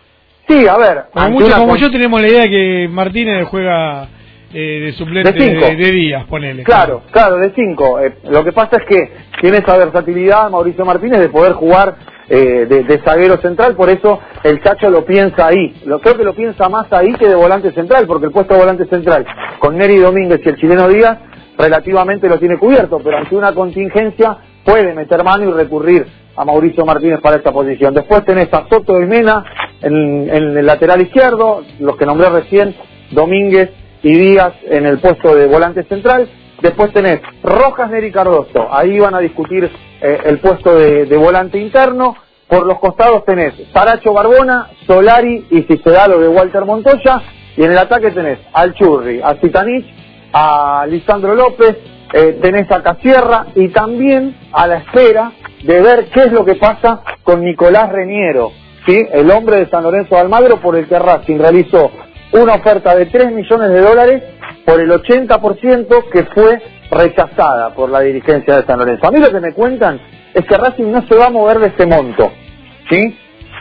[0.49, 1.05] Sí, a ver.
[1.13, 4.09] Como, ante mucho, una como con- yo tenemos la idea de que Martínez juega
[4.53, 5.67] eh, de suplente De cinco.
[5.67, 6.63] de, de días, ponele.
[6.63, 7.99] Claro, claro, de cinco.
[8.01, 11.97] Eh, lo que pasa es que tiene esa versatilidad Mauricio Martínez de poder jugar
[12.29, 15.75] eh, de, de zaguero central, por eso el Chacho lo piensa ahí.
[15.85, 18.61] Lo, creo que lo piensa más ahí que de volante central, porque el puesto de
[18.61, 19.27] volante central
[19.59, 21.19] con Neri Domínguez y el chileno Díaz
[21.59, 26.85] relativamente lo tiene cubierto, pero ante una contingencia puede meter mano y recurrir a Mauricio
[26.85, 27.95] Martínez para esta posición.
[27.95, 29.45] Después tenés a Soto y Mena
[29.83, 32.75] en, el lateral izquierdo, los que nombré recién,
[33.11, 33.71] Domínguez
[34.03, 36.29] y Díaz en el puesto de volante central.
[36.63, 39.71] Después tenés Rojas, Neri Cardoso, ahí van a discutir
[40.01, 42.17] eh, el puesto de, volante interno.
[42.49, 47.23] Por los costados tenés Saracho Barbona, Solari y si lo de Walter Montoya.
[47.57, 49.87] Y en el ataque tenés al Churri, a Zitanich,
[50.33, 51.77] a Lisandro López,
[52.13, 55.33] eh, tenés a Casierra y también a la espera
[55.65, 58.53] de ver qué es lo que pasa con Nicolás Reniero,
[58.89, 61.91] el hombre de San Lorenzo de Almagro por el que Racing realizó
[62.33, 64.23] una oferta de 3 millones de dólares
[64.65, 66.61] por el 80% que fue
[66.91, 69.07] rechazada por la dirigencia de San Lorenzo.
[69.07, 70.01] A mí lo que me cuentan
[70.35, 72.31] es que Racing no se va a mover de ese monto,
[72.91, 73.17] ¿sí?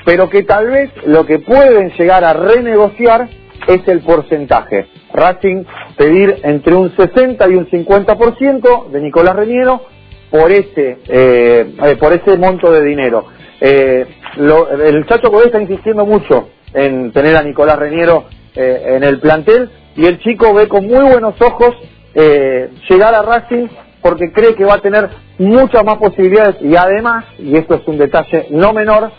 [0.06, 3.28] pero que tal vez lo que pueden llegar a renegociar
[3.68, 4.86] es el porcentaje.
[5.12, 5.64] Racing
[5.98, 9.82] pedir entre un 60 y un 50% de Nicolás Reñero
[10.30, 13.26] por ese eh, eh, por ese monto de dinero.
[13.60, 14.06] Eh,
[14.38, 18.26] lo- el Chacho Codé está insistiendo mucho en tener a Nicolás Reñero
[18.56, 21.76] eh, en el plantel y el chico ve con muy buenos ojos
[22.14, 23.68] eh, llegar a Racing
[24.02, 25.10] porque cree que va a tener
[25.40, 29.12] muchas más posibilidades y además, y esto es un detalle no menor,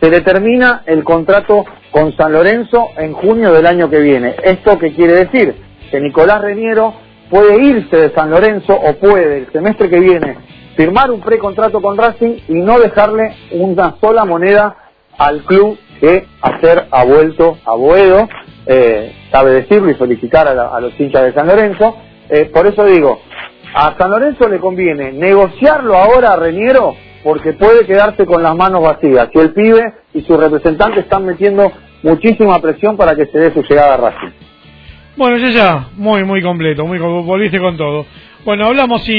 [0.00, 4.34] se determina el contrato con San Lorenzo en junio del año que viene.
[4.42, 5.54] ¿Esto qué quiere decir?
[5.90, 6.92] Que Nicolás Reniero
[7.30, 10.36] puede irse de San Lorenzo o puede el semestre que viene
[10.76, 14.76] firmar un precontrato con Racing y no dejarle una sola moneda
[15.18, 18.28] al club que hacer ha vuelto a Boedo
[18.66, 21.96] eh, sabe decirlo y felicitar a, los hinchas de San Lorenzo.
[22.28, 23.20] Eh, por eso digo,
[23.74, 28.82] a San Lorenzo le conviene negociarlo ahora a Reñero porque puede quedarse con las manos
[28.82, 29.28] vacías.
[29.32, 31.70] Y el pibe y su representante están metiendo
[32.02, 34.32] muchísima presión para que se dé su llegada a Racing.
[35.16, 38.04] Bueno, ya, ya, muy, muy completo, muy volviste con todo.
[38.44, 39.12] Bueno, hablamos y,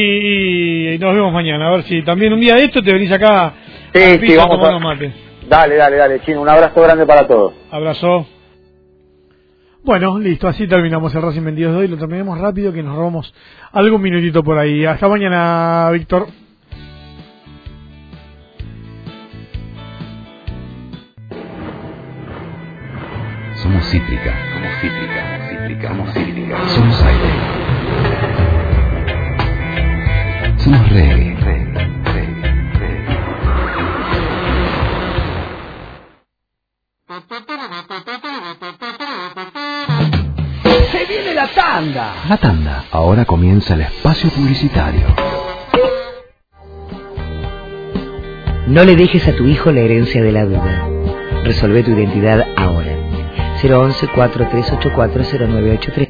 [0.94, 1.68] y nos vemos mañana.
[1.68, 3.54] A ver si también un día de esto te venís acá
[3.94, 4.98] Sí, al sí, piso a vamos a-.
[5.48, 6.42] Dale, dale, dale, Chino.
[6.42, 7.54] Un abrazo grande para todos.
[7.72, 8.28] Abrazo.
[9.84, 11.88] Bueno, listo, así terminamos el Racing 22 de hoy.
[11.88, 13.34] Lo terminemos rápido que nos robamos
[13.72, 14.86] algún minutito por ahí.
[14.86, 16.28] Hasta mañana, Víctor.
[23.56, 24.34] Somos cítrica.
[24.54, 25.50] Somos cítrica.
[25.50, 25.88] Cítrica.
[25.90, 26.68] Somos cítrica.
[26.70, 27.55] Somos aire.
[30.66, 31.36] Somos reggae.
[40.92, 42.16] ¡Se viene la tanda!
[42.28, 42.86] La tanda.
[42.92, 45.06] Ahora comienza el espacio publicitario.
[48.66, 50.90] No le dejes a tu hijo la herencia de la duda.
[51.44, 52.98] Resolve tu identidad ahora.
[53.62, 56.04] 011 4384 0983